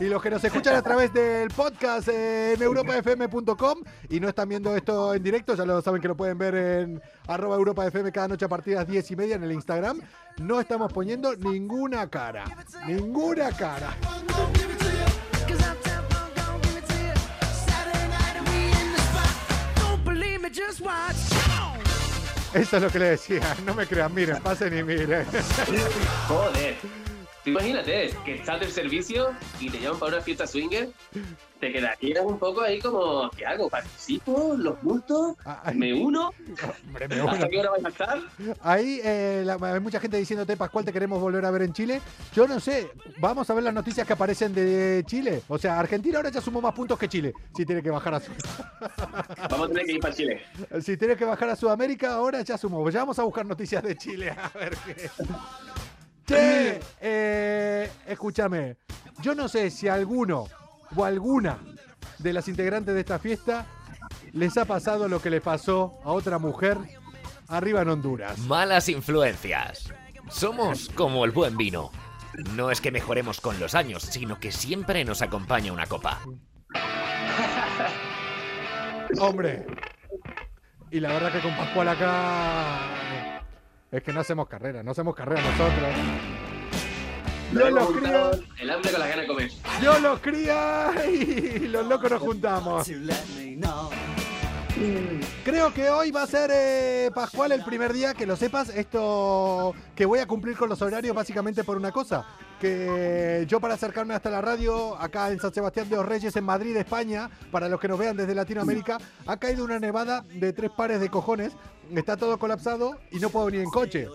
y 0.00 0.04
los 0.04 0.22
que 0.22 0.30
nos 0.30 0.44
escuchan 0.44 0.76
a 0.76 0.82
través 0.82 1.12
del 1.12 1.48
podcast 1.48 2.08
en 2.08 2.62
europafm.com 2.62 3.78
y 4.08 4.20
no 4.20 4.28
están 4.28 4.48
viendo 4.48 4.76
esto 4.76 5.14
en 5.14 5.22
directo, 5.22 5.56
ya 5.56 5.64
lo 5.64 5.82
saben 5.82 6.00
que 6.00 6.08
lo 6.08 6.16
pueden 6.16 6.38
ver 6.38 6.54
en 6.54 7.02
arroba 7.26 7.56
europafm 7.56 8.08
cada 8.12 8.28
noche 8.28 8.44
a 8.44 8.48
partir 8.48 8.74
de 8.74 8.80
las 8.80 8.88
10 8.88 9.10
y 9.10 9.16
media 9.16 9.34
en 9.34 9.42
el 9.42 9.50
Instagram. 9.50 10.00
No 10.38 10.60
estamos 10.60 10.92
poniendo 10.92 11.34
ninguna 11.34 12.08
cara. 12.08 12.44
Ninguna 12.86 13.50
cara. 13.50 13.96
Eso 22.54 22.76
es 22.76 22.82
lo 22.82 22.90
que 22.90 22.98
le 22.98 23.04
decía. 23.06 23.56
No 23.64 23.74
me 23.74 23.86
crean, 23.86 24.12
miren, 24.14 24.42
pasen 24.42 24.76
y 24.76 24.82
miren. 24.82 25.24
Joder. 26.28 26.76
Tú 27.44 27.50
Imagínate 27.50 28.14
que 28.24 28.34
estás 28.36 28.60
del 28.60 28.70
servicio 28.70 29.32
y 29.60 29.68
te 29.68 29.80
llaman 29.80 29.98
para 29.98 30.12
una 30.14 30.22
fiesta 30.22 30.46
swinger. 30.46 30.90
Te 31.58 31.72
quedarías 31.72 32.24
un 32.24 32.38
poco 32.38 32.60
ahí 32.62 32.80
como, 32.80 33.30
¿qué 33.30 33.44
hago? 33.46 33.68
¿Participo? 33.68 34.54
¿Los 34.56 34.80
multos? 34.82 35.36
Ay. 35.44 35.76
¿Me 35.76 35.92
uno? 35.94 36.30
Hombre, 36.86 37.08
me 37.08 37.20
¿Hasta 37.20 37.48
qué 37.48 37.58
hora 37.58 37.70
vais 37.70 37.84
a 37.84 37.88
estar? 37.88 38.18
Ahí 38.62 39.00
eh, 39.04 39.42
la- 39.44 39.58
hay 39.60 39.80
mucha 39.80 39.98
gente 40.00 40.16
diciéndote, 40.16 40.56
Pascual, 40.56 40.84
te 40.84 40.92
queremos 40.92 41.20
volver 41.20 41.44
a 41.44 41.50
ver 41.50 41.62
en 41.62 41.72
Chile. 41.72 42.00
Yo 42.34 42.46
no 42.48 42.58
sé, 42.60 42.90
vamos 43.18 43.48
a 43.50 43.54
ver 43.54 43.64
las 43.64 43.74
noticias 43.74 44.06
que 44.06 44.12
aparecen 44.12 44.54
de 44.54 45.02
Chile. 45.06 45.42
O 45.48 45.58
sea, 45.58 45.78
Argentina 45.80 46.18
ahora 46.18 46.30
ya 46.30 46.40
sumó 46.40 46.60
más 46.60 46.74
puntos 46.74 46.96
que 46.98 47.08
Chile. 47.08 47.32
Si 47.56 47.64
tiene 47.66 47.82
que 47.82 47.90
bajar 47.90 48.14
a 48.14 48.20
su- 48.20 48.32
Vamos 49.50 49.66
a 49.66 49.68
tener 49.68 49.84
que 49.86 49.92
ir 49.92 50.00
para 50.00 50.14
Chile. 50.14 50.42
si 50.80 50.96
tiene 50.96 51.16
que 51.16 51.24
bajar 51.24 51.50
a 51.50 51.56
Sudamérica, 51.56 52.14
ahora 52.14 52.42
ya 52.42 52.56
sumó. 52.58 52.88
Ya 52.90 53.00
vamos 53.00 53.18
a 53.18 53.22
buscar 53.24 53.44
noticias 53.46 53.82
de 53.82 53.96
Chile. 53.96 54.30
A 54.30 54.48
ver 54.58 54.76
qué. 54.86 55.10
Che, 56.26 56.80
eh, 57.00 57.90
escúchame. 58.06 58.76
Yo 59.20 59.34
no 59.34 59.48
sé 59.48 59.70
si 59.70 59.88
alguno 59.88 60.46
o 60.94 61.04
alguna 61.04 61.58
de 62.18 62.32
las 62.32 62.48
integrantes 62.48 62.94
de 62.94 63.00
esta 63.00 63.18
fiesta 63.18 63.66
les 64.32 64.56
ha 64.56 64.64
pasado 64.64 65.08
lo 65.08 65.20
que 65.20 65.30
le 65.30 65.40
pasó 65.40 65.98
a 66.04 66.12
otra 66.12 66.38
mujer 66.38 66.78
arriba 67.48 67.82
en 67.82 67.88
Honduras. 67.88 68.38
Malas 68.38 68.88
influencias. 68.88 69.92
Somos 70.30 70.88
como 70.94 71.24
el 71.24 71.30
buen 71.30 71.56
vino. 71.56 71.90
No 72.54 72.70
es 72.70 72.80
que 72.80 72.90
mejoremos 72.90 73.40
con 73.40 73.60
los 73.60 73.74
años, 73.74 74.02
sino 74.04 74.40
que 74.40 74.52
siempre 74.52 75.04
nos 75.04 75.20
acompaña 75.20 75.72
una 75.72 75.86
copa. 75.86 76.20
Hombre. 79.20 79.66
Y 80.90 81.00
la 81.00 81.12
verdad 81.12 81.32
que 81.32 81.40
con 81.40 81.56
Pascual 81.56 81.88
acá. 81.88 83.31
Es 83.92 84.02
que 84.02 84.10
no 84.10 84.20
hacemos 84.20 84.48
carrera, 84.48 84.82
no 84.82 84.92
hacemos 84.92 85.14
carrera 85.14 85.42
nosotros. 85.42 85.90
Yo 87.52 87.70
los 87.70 87.90
cría, 87.90 88.30
El 88.58 88.70
hambre 88.70 88.90
con 88.90 89.00
las 89.00 89.08
ganas 89.10 89.22
de 89.22 89.26
comer. 89.26 89.50
yo 89.82 89.98
los 89.98 90.20
cría 90.20 90.92
y 91.12 91.58
los 91.68 91.86
locos 91.86 92.10
nos 92.10 92.20
juntamos. 92.22 92.90
Creo 95.44 95.74
que 95.74 95.90
hoy 95.90 96.10
va 96.10 96.22
a 96.22 96.26
ser 96.26 96.50
eh, 96.52 97.10
Pascual 97.14 97.52
el 97.52 97.62
primer 97.62 97.92
día 97.92 98.14
que 98.14 98.24
lo 98.24 98.34
sepas. 98.34 98.70
Esto 98.70 99.74
que 99.94 100.06
voy 100.06 100.20
a 100.20 100.26
cumplir 100.26 100.56
con 100.56 100.70
los 100.70 100.80
horarios 100.80 101.14
básicamente 101.14 101.62
por 101.62 101.76
una 101.76 101.92
cosa. 101.92 102.24
Que 102.62 103.44
yo 103.48 103.58
para 103.58 103.74
acercarme 103.74 104.14
hasta 104.14 104.30
la 104.30 104.40
radio, 104.40 104.96
acá 104.96 105.32
en 105.32 105.40
San 105.40 105.52
Sebastián 105.52 105.88
de 105.88 105.96
los 105.96 106.06
Reyes, 106.06 106.36
en 106.36 106.44
Madrid, 106.44 106.76
España, 106.76 107.28
para 107.50 107.68
los 107.68 107.80
que 107.80 107.88
nos 107.88 107.98
vean 107.98 108.16
desde 108.16 108.36
Latinoamérica, 108.36 108.98
ha 109.26 109.36
caído 109.36 109.64
una 109.64 109.80
nevada 109.80 110.24
de 110.32 110.52
tres 110.52 110.70
pares 110.70 111.00
de 111.00 111.08
cojones, 111.08 111.54
está 111.92 112.16
todo 112.16 112.38
colapsado 112.38 112.98
y 113.10 113.18
no 113.18 113.30
puedo 113.30 113.46
venir 113.46 113.62
en 113.62 113.70
coche. 113.70 114.06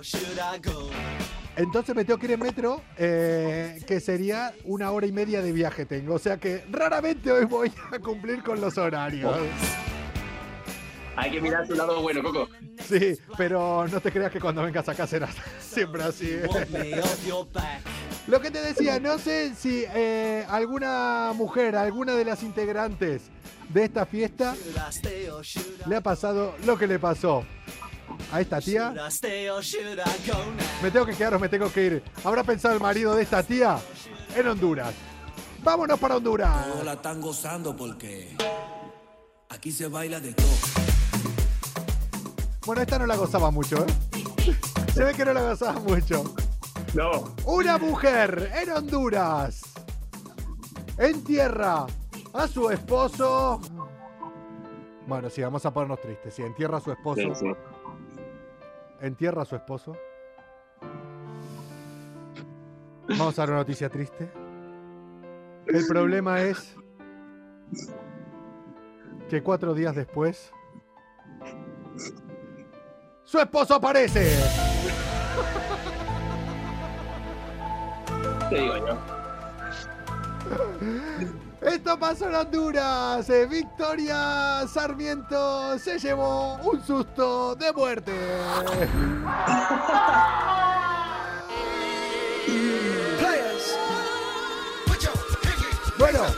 Entonces 1.57 1.93
me 1.93 2.05
tengo 2.05 2.17
que 2.19 2.27
ir 2.27 2.31
en 2.31 2.39
metro, 2.39 2.81
eh, 2.97 3.81
que 3.85 3.99
sería 3.99 4.53
una 4.63 4.91
hora 4.91 5.07
y 5.07 5.11
media 5.11 5.41
de 5.41 5.51
viaje 5.51 5.85
tengo. 5.85 6.13
O 6.13 6.19
sea 6.19 6.37
que 6.37 6.63
raramente 6.71 7.29
hoy 7.29 7.43
voy 7.43 7.69
a 7.91 7.99
cumplir 7.99 8.43
con 8.43 8.61
los 8.61 8.77
horarios. 8.77 9.35
Hay 11.17 11.31
que 11.31 11.41
mirar 11.41 11.65
su 11.65 11.73
lado 11.73 11.99
bueno, 12.01 12.21
Coco. 12.21 12.47
Sí, 12.87 13.17
pero 13.37 13.87
no 13.87 13.99
te 13.99 14.11
creas 14.11 14.31
que 14.31 14.39
cuando 14.39 14.61
vengas 14.61 14.87
acá 14.87 15.07
será 15.07 15.27
siempre 15.59 16.03
así. 16.03 16.37
Lo 18.27 18.39
que 18.39 18.51
te 18.51 18.61
decía, 18.61 18.99
no 18.99 19.17
sé 19.17 19.55
si 19.55 19.83
eh, 19.93 20.45
alguna 20.47 21.31
mujer, 21.35 21.75
alguna 21.75 22.13
de 22.13 22.23
las 22.23 22.43
integrantes 22.43 23.23
de 23.69 23.85
esta 23.85 24.05
fiesta 24.05 24.55
le 25.87 25.95
ha 25.95 26.01
pasado 26.01 26.55
lo 26.65 26.77
que 26.77 26.85
le 26.85 26.99
pasó 26.99 27.43
a 28.31 28.39
esta 28.39 28.61
tía. 28.61 28.93
Me 30.83 30.91
tengo 30.91 31.05
que 31.05 31.15
quedar 31.15 31.33
o 31.33 31.39
me 31.39 31.49
tengo 31.49 31.71
que 31.71 31.85
ir. 31.85 32.03
¿Habrá 32.23 32.43
pensado 32.43 32.75
el 32.75 32.79
marido 32.79 33.15
de 33.15 33.23
esta 33.23 33.41
tía 33.41 33.79
en 34.35 34.47
Honduras? 34.47 34.93
Vámonos 35.63 35.99
para 35.99 36.17
Honduras. 36.17 36.67
Todos 36.67 36.85
la 36.85 36.93
están 36.93 37.19
gozando 37.21 37.75
porque 37.75 38.37
aquí 39.49 39.71
se 39.71 39.87
baila 39.87 40.19
de 40.19 40.33
todo. 40.33 40.96
Bueno, 42.67 42.81
esta 42.81 42.99
no 42.99 43.07
la 43.07 43.15
gozaba 43.15 43.49
mucho, 43.49 43.77
¿eh? 43.77 44.53
Se 44.93 45.03
ve 45.03 45.13
que 45.13 45.23
no 45.25 45.33
la 45.33 45.41
gozaba 45.41 45.79
mucho. 45.79 46.23
No. 46.93 47.11
Una 47.45 47.77
mujer 47.77 48.51
en 48.61 48.71
Honduras 48.71 49.61
entierra 50.97 51.85
a 52.33 52.47
su 52.47 52.69
esposo. 52.69 53.61
Bueno, 55.07 55.29
sí, 55.29 55.41
vamos 55.41 55.65
a 55.65 55.73
ponernos 55.73 56.01
tristes. 56.01 56.33
Si 56.33 56.43
entierra 56.43 56.77
a 56.77 56.81
su 56.81 56.91
esposo, 56.91 57.21
Sí, 57.21 57.31
sí. 57.35 57.53
entierra 59.01 59.43
a 59.43 59.45
su 59.45 59.55
esposo. 59.55 59.95
Vamos 63.07 63.39
a 63.39 63.41
dar 63.43 63.49
una 63.51 63.59
noticia 63.59 63.89
triste. 63.89 64.29
El 65.67 65.87
problema 65.87 66.41
es 66.41 66.75
que 69.29 69.41
cuatro 69.41 69.73
días 69.73 69.95
después, 69.95 70.51
su 73.27 73.39
esposo 73.39 73.75
aparece. 73.75 74.35
Te 78.49 78.55
digo 78.55 78.77
yo. 78.77 78.97
Esto 81.61 81.99
pasó 81.99 82.29
en 82.29 82.35
Honduras. 82.35 83.29
Eh, 83.29 83.45
Victoria 83.45 84.65
Sarmiento 84.71 85.77
se 85.77 85.99
llevó 85.99 86.55
un 86.55 86.81
susto 86.85 87.55
de 87.55 87.73
muerte. 87.73 88.13
Bueno. 95.99 96.36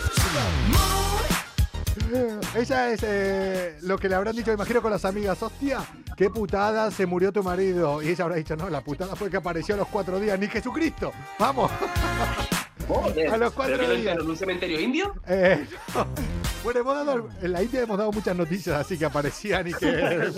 Ella 2.56 2.92
es 2.92 3.00
eh, 3.04 3.78
lo 3.82 3.98
que 3.98 4.10
le 4.10 4.16
habrán 4.16 4.36
dicho, 4.36 4.52
imagino, 4.52 4.82
con 4.82 4.92
las 4.92 5.06
amigas. 5.06 5.42
Hostia, 5.42 5.80
qué 6.18 6.30
putada 6.30 6.90
se 6.92 7.06
murió 7.06 7.32
tu 7.32 7.44
marido. 7.44 8.02
Y 8.02 8.10
ella 8.10 8.24
habrá 8.26 8.36
dicho, 8.38 8.56
no, 8.56 8.70
la 8.70 8.82
putada 8.82 9.16
fue 9.16 9.30
que 9.30 9.38
apareció 9.38 9.76
a 9.76 9.78
los 9.80 9.88
cuatro 9.88 10.20
días. 10.20 10.40
Ni 10.40 10.48
Jesucristo. 10.48 11.12
Vamos. 11.38 11.72
Joder. 12.88 13.30
A 13.34 13.38
los 13.38 13.54
cuatro 13.54 13.76
¿Pero 13.78 13.88
que 13.90 13.94
lo 13.96 14.02
días. 14.02 14.18
en 14.20 14.30
un 14.30 14.36
cementerio 14.38 14.80
indio? 14.80 15.14
Eh, 15.28 15.66
no. 15.94 16.08
Bueno, 16.64 16.80
hemos 16.82 17.06
dado- 17.06 17.30
en 17.42 17.52
la 17.54 17.62
India 17.64 17.82
hemos 17.82 17.98
dado 17.98 18.12
muchas 18.12 18.36
noticias 18.36 18.76
así 18.82 18.98
que 18.98 19.06
aparecían 19.06 19.68
y 19.68 19.74
que. 19.74 20.32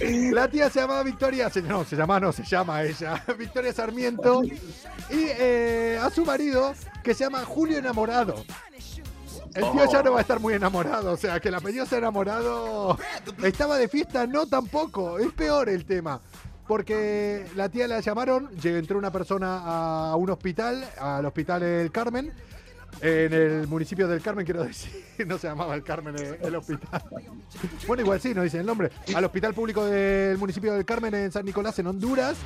La 0.32 0.48
tía 0.48 0.68
se 0.70 0.80
llamaba 0.80 1.02
Victoria, 1.02 1.48
se- 1.50 1.62
no, 1.62 1.84
se 1.84 1.96
llama, 1.96 2.18
no, 2.20 2.32
se 2.32 2.42
llama 2.44 2.82
ella, 2.82 3.24
Victoria 3.38 3.72
Sarmiento, 3.72 4.42
y 4.44 4.50
eh, 5.10 5.98
a 6.00 6.10
su 6.10 6.24
marido 6.24 6.74
que 7.02 7.14
se 7.14 7.24
llama 7.24 7.44
Julio 7.44 7.78
Enamorado. 7.78 8.44
El 9.54 9.70
tío 9.70 9.92
ya 9.92 10.02
no 10.02 10.12
va 10.12 10.18
a 10.18 10.22
estar 10.22 10.40
muy 10.40 10.54
enamorado, 10.54 11.12
o 11.12 11.16
sea, 11.16 11.38
que 11.40 11.48
el 11.48 11.54
apellido 11.54 11.86
sea 11.86 11.98
enamorado. 11.98 12.98
Estaba 13.42 13.76
de 13.76 13.88
fiesta, 13.88 14.26
no 14.26 14.46
tampoco, 14.46 15.18
es 15.18 15.32
peor 15.32 15.68
el 15.68 15.84
tema. 15.84 16.20
Porque 16.66 17.46
la 17.56 17.68
tía 17.68 17.88
la 17.88 18.00
llamaron, 18.00 18.48
entró 18.62 18.98
una 18.98 19.10
persona 19.10 20.10
a 20.10 20.16
un 20.16 20.30
hospital, 20.30 20.88
al 20.98 21.26
hospital 21.26 21.62
El 21.62 21.90
Carmen, 21.90 22.32
en 23.00 23.32
el 23.32 23.66
municipio 23.66 24.06
del 24.06 24.22
Carmen, 24.22 24.44
quiero 24.44 24.64
decir, 24.64 25.04
no 25.26 25.38
se 25.38 25.48
llamaba 25.48 25.74
el 25.74 25.82
Carmen 25.82 26.14
eh, 26.18 26.38
el 26.42 26.54
hospital. 26.54 27.02
Bueno, 27.86 28.02
igual 28.02 28.20
sí, 28.20 28.32
no 28.34 28.42
dicen 28.42 28.60
el 28.60 28.66
nombre. 28.66 28.90
Al 29.14 29.24
hospital 29.24 29.54
público 29.54 29.84
del 29.84 30.38
municipio 30.38 30.72
del 30.72 30.84
Carmen 30.84 31.14
en 31.14 31.32
San 31.32 31.44
Nicolás, 31.44 31.78
en 31.78 31.88
Honduras. 31.88 32.36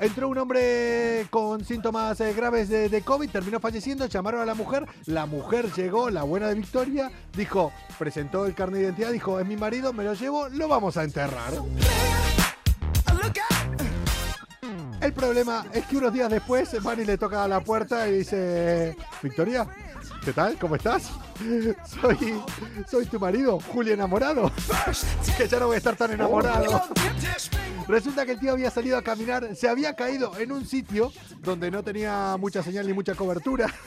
Entró 0.00 0.28
un 0.28 0.38
hombre 0.38 1.26
con 1.28 1.64
síntomas 1.64 2.20
eh, 2.20 2.32
graves 2.32 2.68
de, 2.68 3.02
COVID, 3.02 3.30
terminó 3.30 3.58
falleciendo, 3.58 4.06
llamaron 4.06 4.40
a 4.40 4.46
la 4.46 4.54
mujer, 4.54 4.86
la 5.06 5.26
mujer 5.26 5.72
llegó, 5.72 6.08
la 6.08 6.22
buena 6.22 6.46
de 6.46 6.54
Victoria, 6.54 7.10
dijo, 7.36 7.72
presentó 7.98 8.46
el 8.46 8.54
carnet 8.54 8.78
de 8.78 8.84
identidad, 8.84 9.10
dijo, 9.10 9.40
es 9.40 9.46
mi 9.46 9.56
marido, 9.56 9.92
me 9.92 10.04
lo 10.04 10.14
llevo, 10.14 10.48
lo 10.50 10.68
vamos 10.68 10.96
a 10.96 11.02
enterrar. 11.02 11.52
El 15.00 15.12
problema 15.12 15.66
es 15.72 15.86
que 15.86 15.96
unos 15.96 16.12
días 16.12 16.30
después 16.30 16.80
van 16.82 17.04
le 17.04 17.18
toca 17.18 17.42
a 17.42 17.48
la 17.48 17.60
puerta 17.60 18.08
y 18.08 18.18
dice, 18.18 18.96
Victoria, 19.20 19.66
¿qué 20.28 20.34
tal? 20.34 20.58
¿Cómo 20.58 20.76
estás? 20.76 21.10
Soy, 21.86 22.42
soy 22.86 23.06
tu 23.06 23.18
marido, 23.18 23.58
Julio 23.72 23.94
enamorado. 23.94 24.52
Que 25.38 25.48
ya 25.48 25.58
no 25.58 25.68
voy 25.68 25.76
a 25.76 25.78
estar 25.78 25.96
tan 25.96 26.10
enamorado. 26.10 26.82
Resulta 27.86 28.26
que 28.26 28.32
el 28.32 28.38
tío 28.38 28.52
había 28.52 28.70
salido 28.70 28.98
a 28.98 29.02
caminar, 29.02 29.56
se 29.56 29.70
había 29.70 29.94
caído 29.94 30.36
en 30.36 30.52
un 30.52 30.66
sitio 30.66 31.12
donde 31.40 31.70
no 31.70 31.82
tenía 31.82 32.36
mucha 32.38 32.62
señal 32.62 32.86
ni 32.86 32.92
mucha 32.92 33.14
cobertura. 33.14 33.72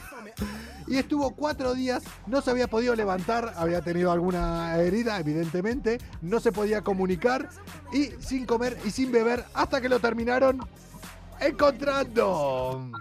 Y 0.88 0.98
estuvo 0.98 1.32
cuatro 1.36 1.74
días, 1.74 2.04
no 2.26 2.42
se 2.42 2.50
había 2.50 2.68
podido 2.68 2.96
levantar, 2.96 3.54
había 3.56 3.82
tenido 3.82 4.12
alguna 4.12 4.76
herida, 4.78 5.20
evidentemente, 5.20 6.00
no 6.22 6.40
se 6.42 6.52
podía 6.52 6.82
comunicar 6.82 7.48
y 7.94 8.10
sin 8.20 8.46
comer 8.46 8.78
y 8.84 8.90
sin 8.90 9.10
beber 9.10 9.46
hasta 9.54 9.80
que 9.80 9.88
lo 9.88 10.00
terminaron 10.00 10.60
encontrando. 11.40 12.92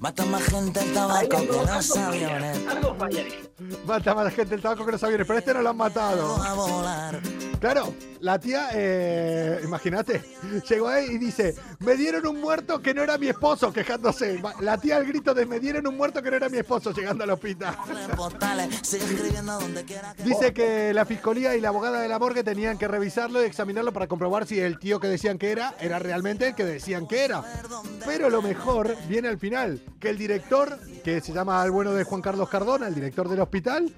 Mata 0.00 0.24
más 0.26 0.42
gente 0.44 0.80
el 0.80 0.92
tabaco 0.92 1.38
que 1.38 1.46
los 1.46 1.96
aviones. 1.96 2.58
Mata 3.86 4.14
más 4.14 4.34
gente 4.34 4.54
el 4.54 4.62
tabaco 4.62 4.84
que 4.86 4.92
los 4.92 5.02
aviones, 5.02 5.26
pero 5.26 5.38
este 5.38 5.54
no 5.54 5.62
lo 5.62 5.70
han 5.70 5.76
matado. 5.76 6.42
A 6.42 6.54
volar. 6.54 7.20
Claro, 7.60 7.94
la 8.20 8.38
tía, 8.38 8.70
eh, 8.72 9.60
imagínate, 9.62 10.22
llegó 10.66 10.88
ahí 10.88 11.08
y 11.10 11.18
dice, 11.18 11.54
me 11.80 11.94
dieron 11.94 12.26
un 12.26 12.40
muerto 12.40 12.80
que 12.80 12.94
no 12.94 13.02
era 13.02 13.18
mi 13.18 13.28
esposo, 13.28 13.70
quejándose. 13.70 14.40
La 14.60 14.78
tía 14.78 14.96
al 14.96 15.04
grito 15.04 15.34
de, 15.34 15.44
me 15.44 15.60
dieron 15.60 15.86
un 15.86 15.94
muerto 15.94 16.22
que 16.22 16.30
no 16.30 16.38
era 16.38 16.48
mi 16.48 16.56
esposo, 16.56 16.90
llegando 16.92 17.24
al 17.24 17.30
hospital. 17.30 17.76
Dice 20.24 20.54
que 20.54 20.94
la 20.94 21.04
fiscalía 21.04 21.54
y 21.54 21.60
la 21.60 21.68
abogada 21.68 22.00
de 22.00 22.08
la 22.08 22.18
morgue 22.18 22.42
tenían 22.42 22.78
que 22.78 22.88
revisarlo 22.88 23.42
y 23.42 23.46
examinarlo 23.46 23.92
para 23.92 24.06
comprobar 24.06 24.46
si 24.46 24.58
el 24.58 24.78
tío 24.78 24.98
que 24.98 25.08
decían 25.08 25.36
que 25.36 25.52
era, 25.52 25.74
era 25.80 25.98
realmente 25.98 26.48
el 26.48 26.54
que 26.54 26.64
decían 26.64 27.06
que 27.06 27.24
era. 27.24 27.44
Pero 28.06 28.30
lo 28.30 28.40
mejor 28.40 28.96
viene 29.06 29.28
al 29.28 29.38
final, 29.38 29.82
que 30.00 30.08
el 30.08 30.16
director, 30.16 30.78
que 31.04 31.20
se 31.20 31.34
llama 31.34 31.62
el 31.62 31.72
bueno 31.72 31.92
de 31.92 32.04
Juan 32.04 32.22
Carlos 32.22 32.48
Cardona, 32.48 32.88
el 32.88 32.94
director 32.94 33.28
del 33.28 33.40
hospital, 33.40 33.92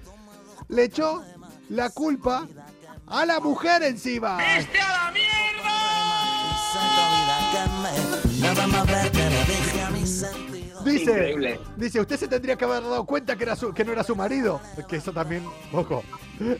le 0.67 0.83
echó 0.83 1.23
la 1.69 1.89
culpa 1.89 2.45
a 3.13 3.25
la 3.25 3.39
mujer 3.39 3.83
encima. 3.83 4.37
Dije 8.43 9.81
a 9.81 9.89
mi 9.91 10.05
sentido. 10.05 10.81
Dice, 10.83 11.11
Increíble. 11.11 11.59
dice, 11.77 12.01
usted 12.01 12.17
se 12.17 12.27
tendría 12.27 12.55
que 12.57 12.65
haber 12.65 12.83
dado 12.83 13.05
cuenta 13.05 13.35
que, 13.37 13.43
era 13.43 13.55
su- 13.55 13.73
que 13.73 13.85
no 13.85 13.93
era 13.93 14.03
su 14.03 14.15
marido. 14.15 14.59
Que 14.87 14.97
eso 14.97 15.13
también, 15.13 15.43
ojo, 15.71 16.03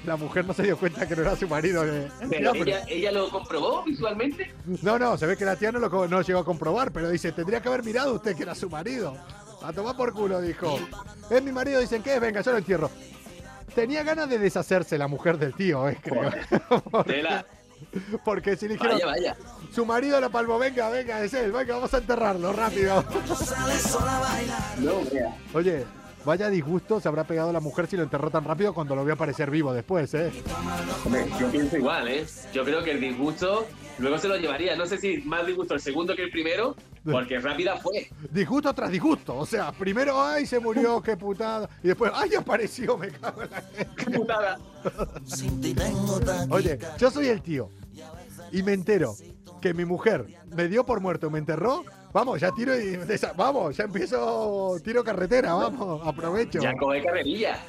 la 0.05 0.15
mujer 0.15 0.45
no 0.45 0.53
se 0.53 0.63
dio 0.63 0.77
cuenta 0.77 1.05
que 1.07 1.15
no 1.15 1.23
era 1.23 1.35
su 1.35 1.47
marido. 1.47 1.83
eh. 1.85 2.09
Pero 2.29 2.53
ella, 2.53 2.83
ella 2.87 3.11
lo 3.11 3.29
comprobó 3.29 3.83
visualmente. 3.83 4.53
No, 4.81 4.97
no, 4.97 5.17
se 5.17 5.25
ve 5.25 5.35
que 5.35 5.43
la 5.45 5.55
tía 5.57 5.71
no 5.73 5.79
lo 5.79 6.07
no 6.07 6.21
llegó 6.21 6.39
a 6.39 6.45
comprobar, 6.45 6.91
pero 6.91 7.09
dice, 7.09 7.31
tendría 7.33 7.61
que 7.61 7.67
haber 7.67 7.83
mirado 7.83 8.13
usted 8.13 8.35
que 8.35 8.43
era 8.43 8.55
su 8.55 8.69
marido. 8.69 9.15
A 9.61 9.71
tomar 9.73 9.95
por 9.97 10.13
culo, 10.13 10.41
dijo. 10.41 10.79
Es 11.29 11.43
mi 11.43 11.51
marido, 11.51 11.79
dicen 11.81 12.01
que 12.01 12.15
es, 12.15 12.21
venga, 12.21 12.41
yo 12.41 12.51
lo 12.51 12.57
entierro. 12.57 12.89
Tenía 13.75 14.03
ganas 14.03 14.29
de 14.29 14.38
deshacerse 14.38 14.97
la 14.97 15.07
mujer 15.07 15.38
del 15.38 15.53
tío, 15.53 15.89
eh, 15.89 15.97
creo. 16.01 16.31
porque, 18.25 18.55
si 18.55 18.67
le 18.67 18.75
dijeron, 18.75 18.99
Vaya, 19.03 19.05
vaya. 19.05 19.38
su 19.73 19.86
marido 19.86 20.19
lo 20.21 20.29
palmó, 20.29 20.59
venga, 20.59 20.89
venga, 20.89 21.23
es 21.23 21.33
él, 21.33 21.51
venga, 21.51 21.75
vamos 21.75 21.93
a 21.93 21.97
enterrarlo 21.97 22.53
rápido. 22.53 23.03
No. 24.79 24.93
Oye, 25.53 25.86
Vaya 26.25 26.49
disgusto 26.49 27.01
se 27.01 27.07
habrá 27.09 27.25
pegado 27.25 27.51
la 27.51 27.59
mujer 27.59 27.88
si 27.88 27.97
lo 27.97 28.03
enterró 28.03 28.29
tan 28.29 28.45
rápido 28.45 28.73
cuando 28.73 28.95
lo 28.95 29.03
vio 29.03 29.13
aparecer 29.15 29.51
vivo 29.51 29.73
después, 29.73 30.13
¿eh? 30.13 30.31
Yo 31.38 31.51
pienso 31.51 31.77
igual, 31.77 32.07
¿eh? 32.07 32.25
Yo 32.53 32.63
creo 32.63 32.81
que 32.81 32.91
el 32.91 33.01
disgusto 33.01 33.67
luego 33.99 34.17
se 34.17 34.27
lo 34.27 34.38
llevaría. 34.38 34.75
No 34.75 34.86
sé 34.86 34.97
si 34.97 35.17
más 35.19 35.45
disgusto 35.45 35.73
el 35.73 35.79
segundo 35.79 36.15
que 36.15 36.23
el 36.23 36.32
primero, 36.32 36.75
porque 37.03 37.39
rápida 37.41 37.77
fue. 37.77 38.10
Disgusto 38.32 38.73
tras 38.73 38.91
disgusto. 38.91 39.36
O 39.36 39.45
sea, 39.45 39.71
primero, 39.71 40.21
ay, 40.21 40.45
se 40.45 40.60
murió, 40.60 41.01
qué 41.06 41.17
putada. 41.17 41.69
Y 41.84 41.88
después, 41.88 42.12
ay, 42.13 42.36
apareció, 42.36 42.97
me 42.97 43.10
cago 43.10 43.43
en 43.43 43.51
la 43.51 43.63
¡Qué 43.95 44.06
putada! 44.12 44.60
Oye, 46.49 46.79
yo 46.97 47.12
soy 47.12 47.27
el 47.27 47.41
tío. 47.41 47.69
Y 48.51 48.62
me 48.63 48.73
entero 48.73 49.15
que 49.62 49.73
mi 49.73 49.86
mujer 49.86 50.25
me 50.56 50.67
dio 50.67 50.86
por 50.86 50.99
muerto, 50.99 51.29
me 51.29 51.39
enterró. 51.39 51.84
Vamos, 52.12 52.39
ya 52.39 52.51
tiro 52.51 52.79
y. 52.79 52.99
Vamos, 53.36 53.75
ya 53.75 53.86
empiezo. 53.86 54.77
Tiro 54.84 55.03
carretera, 55.03 55.53
vamos, 55.53 56.06
aprovecho. 56.06 56.60
Ya 56.60 56.73
coge 56.73 57.01
carrerilla. 57.01 57.60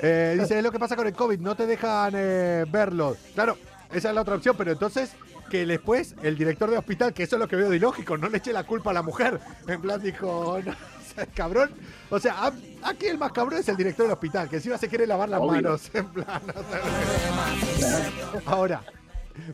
Eh, 0.00 0.36
dice, 0.40 0.58
es 0.58 0.64
lo 0.64 0.72
que 0.72 0.78
pasa 0.78 0.96
con 0.96 1.06
el 1.06 1.12
COVID, 1.12 1.38
no 1.40 1.54
te 1.54 1.66
dejan 1.66 2.14
eh, 2.16 2.64
verlo. 2.68 3.16
Claro, 3.34 3.58
esa 3.92 4.08
es 4.10 4.14
la 4.14 4.20
otra 4.22 4.34
opción, 4.36 4.54
pero 4.56 4.72
entonces 4.72 5.12
que 5.50 5.64
después 5.64 6.14
el 6.22 6.36
director 6.36 6.68
de 6.70 6.76
hospital, 6.78 7.14
que 7.14 7.22
eso 7.22 7.36
es 7.36 7.40
lo 7.40 7.46
que 7.48 7.54
veo 7.56 7.70
de 7.70 7.76
ilógico, 7.76 8.16
no 8.18 8.28
le 8.28 8.38
eche 8.38 8.52
la 8.52 8.64
culpa 8.64 8.90
a 8.90 8.94
la 8.94 9.02
mujer. 9.02 9.38
En 9.68 9.80
plan, 9.80 10.00
dijo, 10.02 10.58
no, 10.64 10.74
cabrón. 11.34 11.70
O 12.10 12.18
sea, 12.18 12.52
aquí 12.82 13.06
el 13.06 13.16
más 13.18 13.30
cabrón 13.32 13.60
es 13.60 13.68
el 13.68 13.76
director 13.76 14.06
del 14.06 14.12
hospital, 14.14 14.48
que 14.48 14.56
encima 14.56 14.76
se 14.76 14.88
quiere 14.88 15.06
lavar 15.06 15.28
las 15.28 15.40
Obvio. 15.40 15.52
manos. 15.52 15.90
En 15.94 16.06
plan, 16.08 16.42
Ahora, 18.44 18.82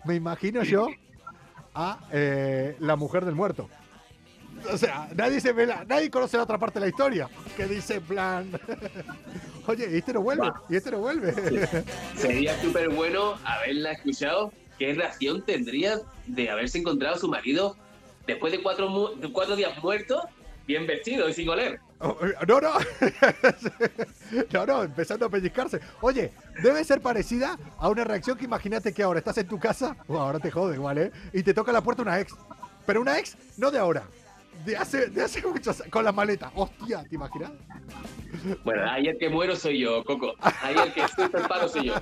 me 0.05 0.15
imagino 0.15 0.63
yo 0.63 0.89
a 1.75 1.99
eh, 2.11 2.77
la 2.81 2.97
mujer 2.97 3.25
del 3.25 3.35
muerto. 3.35 3.69
O 4.73 4.77
sea, 4.79 5.09
nadie 5.17 5.41
se 5.41 5.53
ve 5.53 5.67
la- 5.67 5.85
nadie 5.85 6.11
conoce 6.11 6.37
la 6.37 6.45
otra 6.45 6.57
parte 6.59 6.79
de 6.79 6.87
la 6.87 6.89
historia. 6.91 7.29
Que 7.57 7.67
dice 7.67 7.97
en 7.97 8.03
plan. 8.03 8.51
Oye, 9.67 9.89
y 9.93 9.97
este 9.99 10.13
no 10.13 10.23
vuelve, 10.23 10.51
y 10.69 10.77
este 10.77 10.91
no 10.91 10.99
vuelve. 10.99 11.33
Sería 12.17 12.61
súper 12.61 12.89
bueno 12.89 13.35
haberla 13.45 13.93
escuchado. 13.93 14.53
¿Qué 14.79 14.93
reacción 14.95 15.43
tendría 15.43 16.01
de 16.27 16.51
haberse 16.51 16.79
encontrado 16.79 17.17
su 17.17 17.29
marido 17.29 17.77
después 18.27 18.53
de 18.53 18.61
cuatro, 18.63 18.89
mu- 18.89 19.15
de 19.15 19.31
cuatro 19.31 19.55
días 19.55 19.81
muerto, 19.83 20.21
bien 20.67 20.87
vestido 20.87 21.29
y 21.29 21.35
sin 21.35 21.49
oler? 21.49 21.79
Oh, 22.01 22.17
No, 22.49 22.61
no. 22.61 22.73
No, 24.53 24.67
no, 24.67 24.83
empezando 24.83 25.27
a 25.27 25.29
pellizcarse. 25.29 25.79
Oye, 26.01 26.33
debe 26.63 26.83
ser 26.85 27.01
parecida 27.01 27.59
a 27.79 27.89
una 27.89 28.03
reacción 28.03 28.37
que 28.39 28.47
imagínate 28.47 28.93
que 28.93 29.03
ahora 29.03 29.19
estás 29.21 29.39
en 29.39 29.47
tu 29.47 29.59
casa. 29.61 29.97
Uh, 30.09 30.17
ahora 30.17 30.41
te 30.41 30.51
jode 30.51 30.75
igual, 30.75 30.99
¿eh? 30.99 31.13
Y 31.33 31.43
te 31.43 31.53
toca 31.55 31.71
a 31.71 31.75
la 31.75 31.83
puerta 31.83 32.03
una 32.03 32.19
ex. 32.19 32.35
Pero 32.87 33.01
una 33.03 33.19
ex 33.19 33.37
no 33.59 33.71
de 33.71 33.79
ahora. 33.79 34.03
De 34.65 34.77
hace, 34.77 35.09
de 35.09 35.23
hace 35.23 35.43
muchos 35.47 35.83
Con 35.91 36.05
la 36.05 36.13
maleta. 36.13 36.53
Hostia, 36.55 37.05
¿te 37.09 37.17
imaginas? 37.17 37.51
Bueno, 38.65 38.91
ahí 38.91 39.09
el 39.09 39.19
que 39.19 39.29
muero 39.29 39.57
soy 39.57 39.81
yo, 39.81 40.05
Coco. 40.05 40.35
Ahí 40.63 40.75
el 40.77 40.93
que 40.93 41.03
estoy 41.03 41.25
el 41.33 41.49
palo 41.49 41.69
soy 41.69 41.87
yo. 41.87 41.95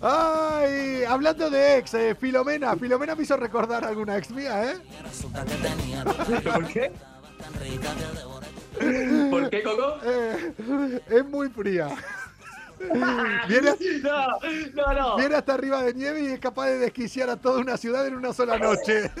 Ay, 0.00 1.04
hablando 1.04 1.48
de 1.48 1.78
ex, 1.78 1.94
eh, 1.94 2.14
Filomena. 2.14 2.76
Filomena 2.76 3.14
me 3.14 3.22
hizo 3.22 3.36
recordar 3.36 3.84
alguna 3.84 4.16
ex 4.18 4.30
mía, 4.30 4.72
¿eh? 4.72 4.76
¿Por 6.42 6.66
qué? 6.68 6.92
¿Por 9.30 9.50
qué, 9.50 9.62
Coco? 9.62 9.96
Eh, 10.04 10.54
es 11.08 11.24
muy 11.26 11.48
fría. 11.48 11.88
Viene, 13.48 13.74
No, 14.02 14.38
no, 14.74 14.94
no. 14.94 15.16
viene 15.16 15.34
hasta 15.34 15.54
arriba 15.54 15.82
de 15.82 15.94
nieve 15.94 16.22
y 16.22 16.26
es 16.26 16.38
capaz 16.40 16.66
de 16.66 16.78
desquiciar 16.78 17.30
a 17.30 17.36
toda 17.36 17.60
una 17.60 17.76
ciudad 17.76 18.06
en 18.06 18.14
una 18.14 18.32
sola 18.32 18.58
noche. 18.58 19.10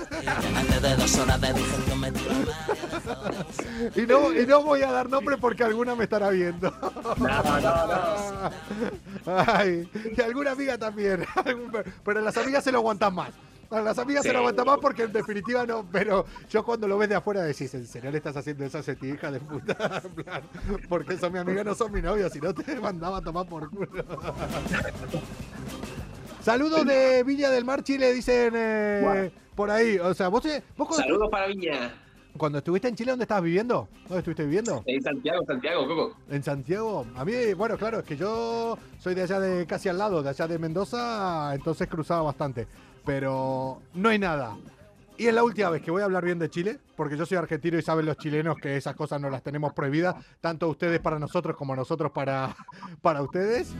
Y 3.94 4.02
no, 4.02 4.32
y 4.32 4.46
no 4.46 4.62
voy 4.62 4.82
a 4.82 4.90
dar 4.90 5.08
nombre 5.08 5.36
porque 5.36 5.64
alguna 5.64 5.94
me 5.94 6.04
estará 6.04 6.30
viendo. 6.30 6.70
No, 7.18 7.60
no, 7.60 7.86
no. 7.86 8.50
Ay, 9.46 9.88
y 10.16 10.20
alguna 10.20 10.52
amiga 10.52 10.78
también. 10.78 11.26
Pero 12.04 12.20
las 12.20 12.36
amigas 12.36 12.64
se 12.64 12.72
lo 12.72 12.78
aguantan 12.78 13.14
más. 13.14 13.30
A 13.74 13.80
las 13.82 13.98
amigas 13.98 14.22
se 14.22 14.28
lo 14.28 14.34
Sí. 14.34 14.38
aguantan 14.38 14.66
más 14.66 14.78
porque 14.80 15.02
en 15.04 15.12
definitiva 15.12 15.66
no. 15.66 15.84
Pero 15.90 16.24
yo 16.48 16.64
cuando 16.64 16.86
lo 16.88 16.96
ves 16.98 17.08
de 17.08 17.14
afuera 17.16 17.42
decís, 17.42 17.72
¿en 17.74 17.86
serio 17.86 18.10
le 18.10 18.18
estás 18.18 18.36
haciendo 18.36 18.64
eso 18.64 18.78
a 18.78 18.80
esa 18.80 18.92
hija 18.92 19.30
de 19.30 19.40
puta? 19.40 19.74
En 20.04 20.14
plan, 20.24 20.42
porque 20.88 21.16
son 21.18 21.32
mi 21.32 21.38
amiga, 21.38 21.64
no 21.64 21.74
son 21.74 21.90
mi 21.92 22.00
novia, 22.02 22.28
si 22.30 22.40
no 22.40 22.54
te 22.54 22.78
mandaba 22.80 23.18
a 23.18 23.20
tomar 23.22 23.46
por 23.46 23.68
culo. 23.70 23.88
Saludos 26.42 26.84
de 26.86 27.22
Villa 27.24 27.50
del 27.50 27.64
Mar, 27.64 27.82
Chile, 27.82 28.12
dicen 28.12 28.52
eh, 28.54 29.30
por 29.54 29.70
ahí. 29.70 29.98
O 29.98 30.12
sea, 30.14 30.28
vos, 30.28 30.44
eh, 30.46 30.62
vos 30.76 30.88
cuando, 30.88 31.04
Saludos 31.06 31.28
para 31.30 31.46
Viña. 31.46 31.94
cuando 32.36 32.58
estuviste 32.58 32.88
en 32.88 32.94
Chile, 32.96 33.12
¿dónde 33.12 33.24
estabas 33.24 33.44
viviendo? 33.44 33.88
¿Dónde 34.02 34.18
estuviste 34.18 34.44
viviendo? 34.44 34.82
En 34.86 35.02
Santiago, 35.02 35.42
Santiago, 35.46 35.86
Coco. 35.88 36.16
En 36.28 36.42
Santiago. 36.42 37.06
A 37.16 37.24
mí, 37.24 37.54
bueno, 37.54 37.78
claro, 37.78 38.00
es 38.00 38.04
que 38.04 38.16
yo 38.16 38.76
soy 38.98 39.14
de 39.14 39.22
allá 39.22 39.40
de 39.40 39.66
casi 39.66 39.88
al 39.88 39.96
lado, 39.96 40.22
de 40.22 40.28
allá 40.30 40.46
de 40.46 40.58
Mendoza, 40.58 41.54
entonces 41.54 41.88
cruzaba 41.88 42.22
bastante. 42.22 42.66
Pero 43.04 43.82
no 43.94 44.08
hay 44.08 44.18
nada. 44.18 44.56
Y 45.16 45.26
es 45.26 45.34
la 45.34 45.44
última 45.44 45.70
vez 45.70 45.82
que 45.82 45.90
voy 45.90 46.02
a 46.02 46.06
hablar 46.06 46.24
bien 46.24 46.38
de 46.38 46.50
Chile, 46.50 46.78
porque 46.96 47.16
yo 47.16 47.24
soy 47.24 47.36
argentino 47.36 47.78
y 47.78 47.82
saben 47.82 48.06
los 48.06 48.16
chilenos 48.16 48.56
que 48.60 48.76
esas 48.76 48.96
cosas 48.96 49.20
no 49.20 49.30
las 49.30 49.42
tenemos 49.42 49.72
prohibidas, 49.72 50.16
tanto 50.40 50.68
ustedes 50.68 50.98
para 50.98 51.20
nosotros 51.20 51.56
como 51.56 51.76
nosotros 51.76 52.10
para, 52.12 52.56
para 53.02 53.22
ustedes. 53.22 53.72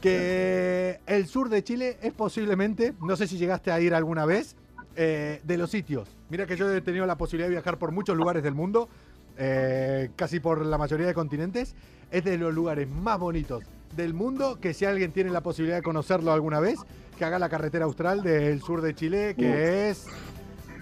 Que 0.00 1.00
el 1.06 1.26
sur 1.26 1.48
de 1.48 1.62
Chile 1.64 1.96
es 2.02 2.12
posiblemente, 2.12 2.94
no 3.00 3.16
sé 3.16 3.26
si 3.26 3.38
llegaste 3.38 3.70
a 3.70 3.80
ir 3.80 3.94
alguna 3.94 4.26
vez, 4.26 4.56
eh, 4.96 5.40
de 5.42 5.58
los 5.58 5.70
sitios. 5.70 6.08
Mira 6.28 6.46
que 6.46 6.56
yo 6.56 6.72
he 6.72 6.80
tenido 6.80 7.04
la 7.04 7.16
posibilidad 7.16 7.48
de 7.48 7.54
viajar 7.54 7.78
por 7.78 7.90
muchos 7.90 8.16
lugares 8.16 8.44
del 8.44 8.54
mundo, 8.54 8.88
eh, 9.36 10.10
casi 10.14 10.38
por 10.38 10.64
la 10.64 10.78
mayoría 10.78 11.06
de 11.06 11.14
continentes. 11.14 11.74
Es 12.12 12.22
de 12.24 12.38
los 12.38 12.54
lugares 12.54 12.88
más 12.88 13.18
bonitos 13.18 13.64
del 13.96 14.14
mundo 14.14 14.60
que 14.60 14.72
si 14.72 14.84
alguien 14.84 15.10
tiene 15.10 15.30
la 15.30 15.42
posibilidad 15.42 15.78
de 15.78 15.82
conocerlo 15.82 16.32
alguna 16.32 16.60
vez, 16.60 16.78
que 17.16 17.24
haga 17.24 17.38
la 17.38 17.48
carretera 17.48 17.84
austral 17.84 18.22
del 18.22 18.60
sur 18.60 18.82
de 18.82 18.94
Chile, 18.94 19.34
que 19.38 19.90
es 19.90 20.06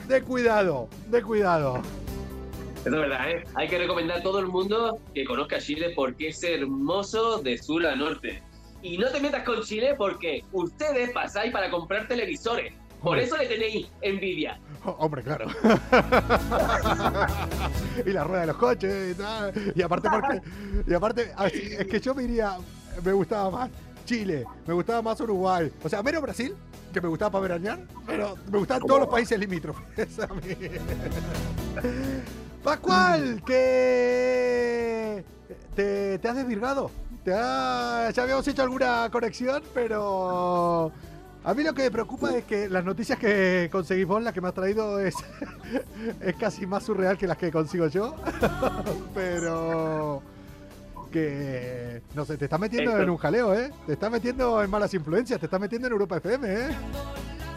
de 0.09 0.23
cuidado, 0.23 0.89
de 1.09 1.23
cuidado. 1.23 1.81
Eso 2.81 2.89
es 2.89 3.01
verdad, 3.01 3.31
¿eh? 3.31 3.45
Hay 3.55 3.69
que 3.69 3.79
recomendar 3.79 4.19
a 4.19 4.23
todo 4.23 4.41
el 4.41 4.49
mundo 4.49 4.99
que 5.15 5.25
conozca 5.25 5.59
Chile 5.59 5.93
porque 5.95 6.29
es 6.29 6.43
hermoso 6.43 7.39
de 7.39 7.59
sur 7.59 7.87
a 7.87 7.95
norte. 7.95 8.43
Y 8.83 8.99
no 8.99 9.09
te 9.11 9.21
metas 9.21 9.45
con 9.45 9.63
Chile 9.63 9.95
porque 9.97 10.43
ustedes 10.53 11.11
pasáis 11.11 11.53
para 11.53 11.71
comprar 11.71 12.09
televisores. 12.09 12.73
Por 13.01 13.19
eso 13.19 13.37
le 13.37 13.47
tenéis 13.47 13.89
envidia. 14.01 14.59
Oh, 14.85 14.97
hombre, 14.99 15.23
claro. 15.23 15.47
y 18.07 18.11
la 18.11 18.25
rueda 18.25 18.41
de 18.43 18.47
los 18.47 18.57
coches 18.57 19.13
y 19.13 19.15
tal. 19.15 19.53
Y 19.75 19.83
aparte, 19.83 20.09
porque, 20.09 20.41
y 20.87 20.95
aparte, 20.95 21.33
es 21.79 21.87
que 21.87 22.01
yo 22.01 22.15
me 22.15 22.25
iría, 22.25 22.59
me 23.05 23.13
gustaba 23.13 23.51
más 23.51 23.71
Chile, 24.05 24.45
me 24.67 24.75
gustaba 24.75 25.03
más 25.03 25.21
Uruguay. 25.21 25.71
O 25.83 25.89
sea, 25.89 26.03
menos 26.03 26.23
Brasil, 26.23 26.55
que 26.93 27.01
me 27.01 27.09
gustaba 27.09 27.31
para 27.33 27.43
veranear, 27.43 27.81
pero 28.07 28.37
me 28.51 28.59
gustaban 28.59 28.83
todos 28.87 29.01
los 29.01 29.09
países 29.09 29.39
limítrofes. 29.39 30.19
a 30.19 30.27
mí. 30.35 30.57
Pascual, 32.63 33.43
que 33.45 35.25
te, 35.75 36.19
te 36.19 36.29
has 36.29 36.37
desvirgado. 36.37 36.91
Te 37.25 37.33
ha- 37.35 38.11
ya 38.11 38.23
habíamos 38.23 38.47
hecho 38.49 38.63
alguna 38.63 39.09
conexión, 39.11 39.63
pero 39.75 40.93
a 41.45 41.55
mí 41.55 41.63
lo 41.65 41.73
que 41.75 41.83
me 41.83 41.91
preocupa 41.91 42.37
es 42.37 42.45
que 42.45 42.69
las 42.69 42.85
noticias 42.85 43.19
que 43.19 43.69
conseguís 43.73 44.07
vos, 44.07 44.23
la 44.23 44.33
que 44.33 44.41
me 44.41 44.49
has 44.49 44.55
traído, 44.55 45.01
es, 45.01 45.15
es 46.21 46.37
casi 46.37 46.67
más 46.67 46.85
surreal 46.85 47.17
que 47.19 47.27
las 47.27 47.37
que 47.37 47.51
consigo 47.51 47.87
yo. 47.89 48.15
pero 49.15 50.23
que 51.13 52.03
no 52.15 52.25
sé, 52.25 52.37
te 52.37 52.47
estás 52.47 52.59
metiendo 52.59 52.91
Esto- 52.91 53.03
en 53.05 53.11
un 53.11 53.17
jaleo, 53.19 53.55
¿eh? 53.55 53.71
Te 53.87 53.93
estás 53.93 54.11
metiendo 54.11 54.61
en 54.63 54.69
malas 54.71 54.93
influencias, 54.95 55.39
te 55.39 55.47
estás 55.47 55.61
metiendo 55.61 55.87
en 55.87 55.93
Europa 55.93 56.17
FM, 56.17 56.49
¿eh? 56.53 56.69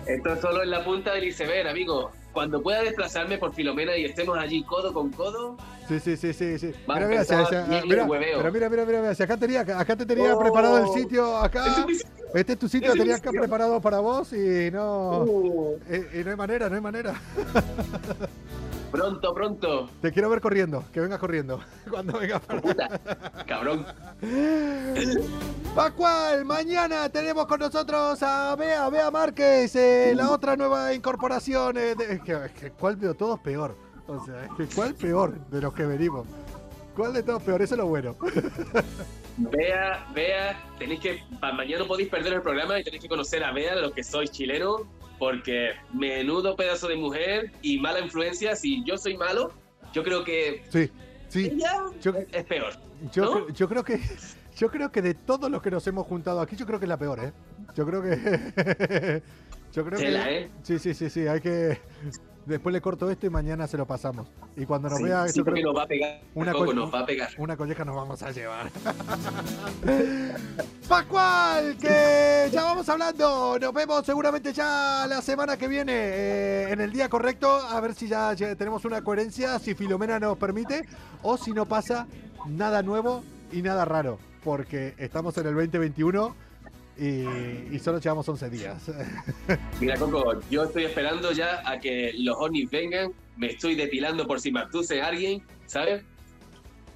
Esto 0.05 0.33
es 0.33 0.39
solo 0.39 0.61
en 0.61 0.69
la 0.69 0.83
punta 0.85 1.13
del 1.13 1.23
iceberg, 1.23 1.67
amigo. 1.67 2.11
Cuando 2.31 2.61
pueda 2.61 2.83
desplazarme 2.83 3.39
por 3.39 3.53
Filomena 3.55 3.97
y 3.97 4.05
estemos 4.05 4.37
allí 4.37 4.63
codo 4.63 4.93
con 4.93 5.09
codo, 5.09 5.57
Sí, 5.87 5.99
sí, 5.99 6.17
sí, 6.17 6.33
sí, 6.33 6.59
sí. 6.59 6.67
Mira, 6.87 7.07
mira, 7.07 7.21
empezar 7.21 7.45
si- 7.47 7.55
si- 7.55 7.69
bien 7.69 7.81
el 7.83 7.87
mira, 7.89 8.07
pero 8.07 8.51
mira, 8.51 8.69
mira, 8.69 8.85
mira, 8.85 8.99
mira, 9.01 9.15
si 9.15 9.23
acá 9.23 9.37
tenía, 9.37 9.61
acá 9.61 9.95
te 9.95 10.05
tenía 10.05 10.35
Oh. 10.35 10.39
preparado 10.39 10.77
el 10.79 10.87
sitio, 10.99 11.37
acá. 11.37 11.65
Este 11.67 11.81
es 11.91 11.97
sitio. 11.99 12.11
Este 12.35 12.53
es 12.53 12.59
tu 12.59 12.67
sitio, 12.67 12.87
Este 12.89 12.99
es 12.99 13.05
mi 13.05 13.11
tenías 13.11 13.19
acá 13.21 13.31
preparado 13.31 13.79
para 13.81 13.99
vos 13.99 14.33
y 14.33 14.69
no. 14.71 15.21
Uh. 15.23 15.77
Y, 15.89 16.19
y 16.19 16.23
no 16.23 16.31
hay 16.31 16.35
manera, 16.37 16.69
no 16.69 16.75
hay 16.75 16.81
manera. 16.81 17.13
pronto, 18.95 19.33
pronto. 19.33 19.89
Te 20.01 20.11
quiero 20.11 20.29
ver 20.29 20.41
corriendo, 20.41 20.83
que 20.93 20.99
vengas 20.99 21.19
corriendo. 21.19 21.59
Cuando 21.89 22.19
vengas 22.19 22.41
para. 22.41 22.61
Puta, 22.61 22.87
cabrón. 23.45 23.85
Pascual, 25.75 26.45
mañana 26.45 27.09
tenemos 27.09 27.45
con 27.47 27.59
nosotros 27.59 28.21
a 28.23 28.55
Bea, 28.55 28.89
Bea 28.89 29.11
Márquez, 29.11 29.75
eh, 29.75 30.13
la 30.15 30.31
otra 30.31 30.55
nueva 30.55 30.93
incorporación. 30.93 31.77
eh, 31.77 31.95
de- 31.95 32.19
que, 32.21 32.37
que 32.59 32.71
¿Cuál 32.71 32.99
de 32.99 33.13
todos 33.13 33.39
peor? 33.39 33.75
O 34.07 34.23
sea, 34.25 34.45
es 34.45 34.51
que 34.57 34.75
¿cuál 34.75 34.93
peor 34.95 35.37
de 35.49 35.61
los 35.61 35.73
que 35.73 35.85
venimos? 35.85 36.27
¿Cuál 36.95 37.13
de 37.13 37.23
todos 37.23 37.41
peor? 37.43 37.61
Eso 37.61 37.73
es 37.75 37.79
lo 37.79 37.87
bueno. 37.87 38.15
Vea, 39.37 40.07
vea, 40.13 40.57
tenéis 40.79 41.01
que, 41.01 41.21
mañana 41.41 41.79
no 41.79 41.87
podéis 41.87 42.07
perder 42.07 42.31
el 42.31 42.41
programa 42.41 42.79
y 42.79 42.85
tenéis 42.85 43.01
que 43.03 43.09
conocer 43.09 43.43
a 43.43 43.51
Bea, 43.51 43.75
los 43.75 43.91
que 43.91 44.01
sois 44.01 44.31
chilenos, 44.31 44.83
porque 45.17 45.71
menudo 45.93 46.55
pedazo 46.55 46.87
de 46.87 46.95
mujer 46.95 47.51
y 47.61 47.79
mala 47.79 47.99
influencia. 47.99 48.55
Si 48.55 48.83
yo 48.83 48.97
soy 48.97 49.17
malo, 49.17 49.51
yo 49.93 50.03
creo 50.03 50.23
que 50.23 50.63
Sí, 50.69 50.89
Sí, 51.29 51.57
yo- 52.01 52.13
es 52.31 52.43
peor. 52.45 52.73
Yo, 53.11 53.47
yo 53.49 53.67
creo 53.67 53.83
que 53.83 53.99
yo 54.55 54.69
creo 54.69 54.91
que 54.91 55.01
de 55.01 55.13
todos 55.13 55.51
los 55.51 55.61
que 55.61 55.69
nos 55.71 55.85
hemos 55.87 56.05
juntado 56.07 56.39
aquí, 56.39 56.55
yo 56.55 56.65
creo 56.65 56.79
que 56.79 56.85
es 56.85 56.89
la 56.89 56.97
peor, 56.97 57.19
¿eh? 57.19 57.33
Yo 57.75 57.85
creo 57.85 58.01
que 58.01 58.09
yo 59.73 59.85
creo 59.85 59.99
que 59.99 60.43
¿eh? 60.43 60.49
sí, 60.63 60.79
sí, 60.79 60.93
sí, 60.93 61.09
sí, 61.09 61.27
hay 61.27 61.41
que 61.41 61.77
después 62.45 62.73
le 62.73 62.81
corto 62.81 63.09
esto 63.09 63.25
y 63.25 63.29
mañana 63.29 63.67
se 63.67 63.77
lo 63.77 63.85
pasamos. 63.85 64.27
Y 64.55 64.65
cuando 64.65 64.89
nos 64.89 64.97
Sí, 64.99 65.03
vea, 65.05 65.27
sí, 65.27 65.41
creo 65.43 65.65
nos 65.67 65.75
va 65.77 65.83
a 65.83 65.87
pegar. 65.87 66.21
una 66.33 66.51
Coco, 66.53 66.65
co- 66.65 66.73
nos 66.73 66.93
va 66.93 66.99
a 66.99 67.05
pegar. 67.05 67.29
una 67.37 67.57
colleja 67.57 67.85
nos 67.85 67.95
vamos 67.95 68.21
a 68.23 68.31
llevar. 68.31 68.69
Pascual, 70.87 71.75
que 71.77 72.49
ya 72.51 72.63
vamos 72.63 72.87
hablando. 72.89 73.57
Nos 73.59 73.73
vemos 73.73 74.05
seguramente 74.05 74.53
ya 74.53 75.05
la 75.09 75.21
semana 75.21 75.57
que 75.57 75.67
viene 75.67 75.93
eh, 75.95 76.71
en 76.71 76.79
el 76.81 76.91
día 76.91 77.09
correcto. 77.09 77.49
A 77.55 77.79
ver 77.81 77.95
si 77.95 78.07
ya 78.07 78.35
tenemos 78.35 78.85
una 78.85 79.03
coherencia, 79.03 79.57
si 79.59 79.73
Filomena 79.73 80.19
nos 80.19 80.37
permite, 80.37 80.85
o 81.23 81.37
si 81.37 81.51
no 81.53 81.65
pasa 81.65 82.05
nada 82.45 82.83
nuevo 82.83 83.23
y 83.51 83.61
nada 83.63 83.83
raro. 83.85 84.19
Porque 84.43 84.93
estamos 84.99 85.35
en 85.39 85.47
el 85.47 85.55
2021 85.55 86.35
y, 86.97 87.75
y 87.75 87.79
solo 87.79 87.99
llevamos 87.99 88.27
11 88.27 88.49
días. 88.49 88.91
Mira, 89.79 89.97
Coco, 89.97 90.39
yo 90.49 90.63
estoy 90.63 90.85
esperando 90.85 91.31
ya 91.31 91.61
a 91.69 91.79
que 91.79 92.13
los 92.17 92.35
ovnis 92.37 92.69
vengan. 92.69 93.11
Me 93.37 93.47
estoy 93.51 93.75
depilando 93.75 94.25
por 94.25 94.39
si 94.39 94.51
me 94.51 94.61
abduce 94.61 95.01
alguien, 95.01 95.43
¿sabes? 95.65 96.03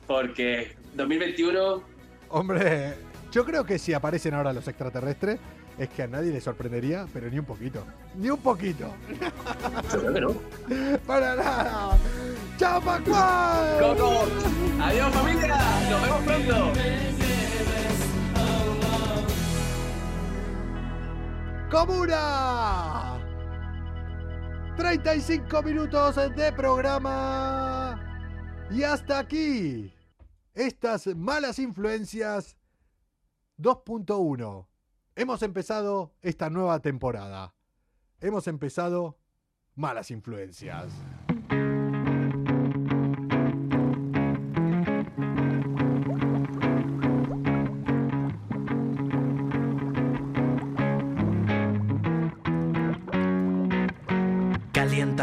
Porque 0.08 0.76
2021, 0.96 1.84
Hombre, 2.30 2.94
yo 3.32 3.44
creo 3.44 3.66
que 3.66 3.80
si 3.80 3.94
aparecen 3.94 4.34
ahora 4.36 4.54
los 4.54 4.68
extraterrestres, 4.68 5.40
es 5.78 5.90
que 5.90 6.04
a 6.04 6.08
nadie 6.08 6.32
le 6.32 6.42
sorprendería, 6.42 7.08
pero 7.12 7.30
ni 7.30 7.40
un 7.40 7.46
poquito. 7.46 7.84
Ni 8.16 8.30
un 8.30 8.40
poquito. 8.40 8.94
yo 9.92 10.14
que 10.14 10.22
no. 10.22 10.36
Para 11.08 11.36
nada. 11.36 11.98
¡Chao, 12.58 12.82
Pascual! 12.82 13.80
Coco, 13.80 14.28
adiós 14.82 15.14
familia, 15.14 15.58
nos 15.90 16.02
vemos 16.02 16.22
pronto. 16.26 17.19
¡Comuna! 21.70 23.24
35 24.76 25.62
minutos 25.62 26.16
de 26.16 26.52
programa. 26.54 28.00
Y 28.72 28.82
hasta 28.82 29.20
aquí. 29.20 29.94
Estas 30.56 31.08
malas 31.16 31.60
influencias 31.60 32.58
2.1. 33.60 34.68
Hemos 35.16 35.44
empezado 35.44 36.16
esta 36.22 36.50
nueva 36.50 36.80
temporada. 36.80 37.54
Hemos 38.20 38.48
empezado 38.48 39.20
malas 39.76 40.10
influencias. 40.10 40.92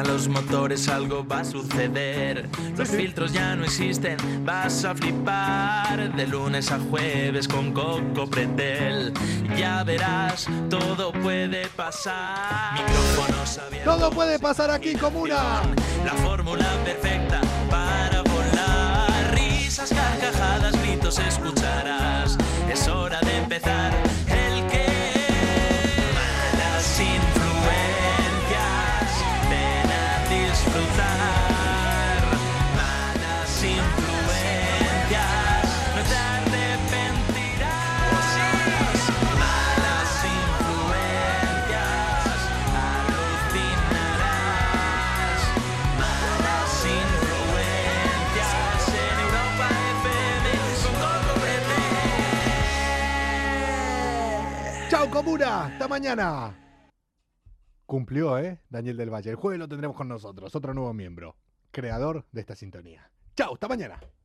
Los 0.03 0.29
motores, 0.29 0.89
algo 0.89 1.27
va 1.27 1.41
a 1.41 1.45
suceder. 1.45 2.49
Los 2.77 2.89
filtros 2.89 3.33
ya 3.33 3.57
no 3.57 3.65
existen, 3.65 4.17
vas 4.45 4.85
a 4.85 4.95
flipar. 4.95 6.15
De 6.15 6.27
lunes 6.27 6.71
a 6.71 6.79
jueves 6.79 7.49
con 7.49 7.73
Coco 7.73 8.29
Pretel. 8.29 9.13
Ya 9.57 9.83
verás, 9.85 10.47
todo 10.69 11.13
puede 11.13 11.67
pasar. 11.69 12.75
Micrófonos 12.75 13.59
abiertos. 13.59 13.99
Todo 13.99 14.11
puede 14.11 14.39
pasar 14.39 14.71
aquí, 14.71 14.95
comuna. 14.95 15.63
La 16.05 16.13
fórmula 16.13 16.67
perfecta 16.85 17.41
para 17.71 18.23
volar. 18.23 19.35
Risas, 19.35 19.91
carcajadas, 19.91 20.81
gritos 20.83 21.19
escucharás. 21.19 22.37
Es 22.71 22.87
hora 22.87 23.19
de 23.21 23.39
empezar. 23.39 24.06
Pretel. 55.27 55.39
¡Chao, 55.39 55.59
comuna! 55.59 55.67
¡Hasta 55.67 55.89
mañana! 55.89 56.55
Cumplió, 57.85 58.39
¿eh? 58.39 58.61
Daniel 58.69 58.97
del 58.97 59.13
Valle. 59.13 59.31
El 59.31 59.37
jueves 59.37 59.59
lo 59.59 59.69
tendremos 59.69 59.97
con 59.97 60.09
nosotros, 60.09 60.55
otro 60.55 60.73
nuevo 60.73 60.93
miembro, 60.93 61.37
creador 61.73 62.25
de 62.33 62.41
esta 62.41 62.55
sintonía. 62.55 63.11
¡Chao! 63.37 63.55
¡Hasta 63.55 63.69
mañana! 63.69 64.01